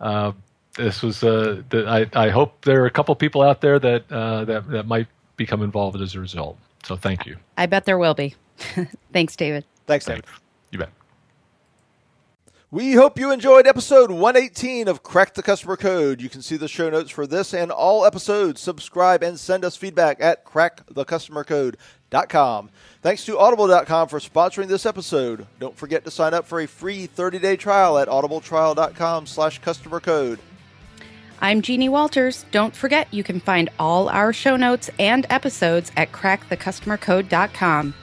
uh, 0.00 0.32
this 0.76 1.02
was. 1.02 1.24
Uh, 1.24 1.62
the, 1.70 1.86
I, 1.88 2.26
I 2.26 2.28
hope 2.28 2.64
there 2.64 2.82
are 2.82 2.86
a 2.86 2.90
couple 2.90 3.14
people 3.14 3.40
out 3.42 3.60
there 3.60 3.78
that 3.78 4.10
uh, 4.12 4.44
that 4.44 4.68
that 4.70 4.86
might 4.86 5.06
become 5.36 5.62
involved 5.62 6.00
as 6.00 6.14
a 6.14 6.20
result. 6.20 6.58
So 6.84 6.96
thank 6.96 7.24
you. 7.24 7.36
I 7.56 7.66
bet 7.66 7.86
there 7.86 7.98
will 7.98 8.14
be. 8.14 8.34
Thanks, 9.12 9.36
David. 9.36 9.64
Thanks, 9.86 10.04
David. 10.04 10.26
Thanks. 10.26 10.40
You 10.70 10.78
bet. 10.80 10.90
We 12.74 12.94
hope 12.94 13.20
you 13.20 13.30
enjoyed 13.30 13.68
episode 13.68 14.10
118 14.10 14.88
of 14.88 15.04
Crack 15.04 15.34
the 15.34 15.44
Customer 15.44 15.76
Code. 15.76 16.20
You 16.20 16.28
can 16.28 16.42
see 16.42 16.56
the 16.56 16.66
show 16.66 16.90
notes 16.90 17.12
for 17.12 17.24
this 17.24 17.54
and 17.54 17.70
all 17.70 18.04
episodes. 18.04 18.60
Subscribe 18.60 19.22
and 19.22 19.38
send 19.38 19.64
us 19.64 19.76
feedback 19.76 20.20
at 20.20 20.44
crackthecustomercode.com. 20.44 22.70
Thanks 23.00 23.24
to 23.26 23.38
audible.com 23.38 24.08
for 24.08 24.18
sponsoring 24.18 24.66
this 24.66 24.86
episode. 24.86 25.46
Don't 25.60 25.76
forget 25.76 26.04
to 26.04 26.10
sign 26.10 26.34
up 26.34 26.46
for 26.46 26.58
a 26.58 26.66
free 26.66 27.06
30-day 27.06 27.58
trial 27.58 27.96
at 27.96 28.08
audibletrial.com 28.08 29.28
slash 29.28 29.60
customer 29.60 30.00
code. 30.00 30.40
I'm 31.40 31.62
Jeannie 31.62 31.88
Walters. 31.88 32.44
Don't 32.50 32.74
forget 32.74 33.06
you 33.14 33.22
can 33.22 33.38
find 33.38 33.70
all 33.78 34.08
our 34.08 34.32
show 34.32 34.56
notes 34.56 34.90
and 34.98 35.28
episodes 35.30 35.92
at 35.96 36.10
crackthecustomercode.com. 36.10 37.94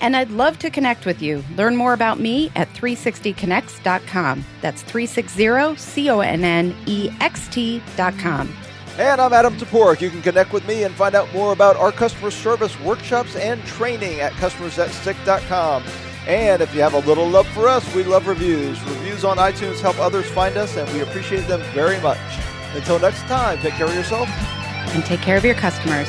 And 0.00 0.16
I'd 0.16 0.30
love 0.30 0.58
to 0.60 0.70
connect 0.70 1.06
with 1.06 1.20
you. 1.20 1.44
Learn 1.56 1.76
more 1.76 1.92
about 1.92 2.18
me 2.18 2.50
at 2.56 2.72
360connext.com. 2.74 4.44
That's 4.60 4.82
360 4.82 5.76
C 5.76 6.10
O 6.10 6.20
N 6.20 6.44
N 6.44 6.74
E 6.86 7.10
X 7.20 7.48
T.com. 7.48 8.54
And 8.98 9.20
I'm 9.20 9.32
Adam 9.32 9.56
Toporek. 9.56 10.00
You 10.00 10.10
can 10.10 10.20
connect 10.20 10.52
with 10.52 10.66
me 10.66 10.84
and 10.84 10.94
find 10.94 11.14
out 11.14 11.32
more 11.32 11.52
about 11.52 11.76
our 11.76 11.92
customer 11.92 12.30
service 12.30 12.78
workshops 12.80 13.36
and 13.36 13.64
training 13.64 14.20
at 14.20 14.32
customersthatstick.com. 14.32 15.84
And 16.26 16.60
if 16.60 16.74
you 16.74 16.82
have 16.82 16.92
a 16.92 16.98
little 17.00 17.26
love 17.26 17.46
for 17.48 17.66
us, 17.66 17.94
we 17.94 18.04
love 18.04 18.26
reviews. 18.26 18.82
Reviews 18.84 19.24
on 19.24 19.38
iTunes 19.38 19.80
help 19.80 19.98
others 19.98 20.28
find 20.30 20.56
us, 20.56 20.76
and 20.76 20.90
we 20.92 21.00
appreciate 21.00 21.46
them 21.48 21.62
very 21.72 21.98
much. 22.00 22.18
Until 22.74 22.98
next 22.98 23.22
time, 23.22 23.58
take 23.58 23.74
care 23.74 23.86
of 23.86 23.94
yourself 23.94 24.28
and 24.94 25.04
take 25.04 25.20
care 25.20 25.36
of 25.36 25.44
your 25.44 25.54
customers. 25.54 26.08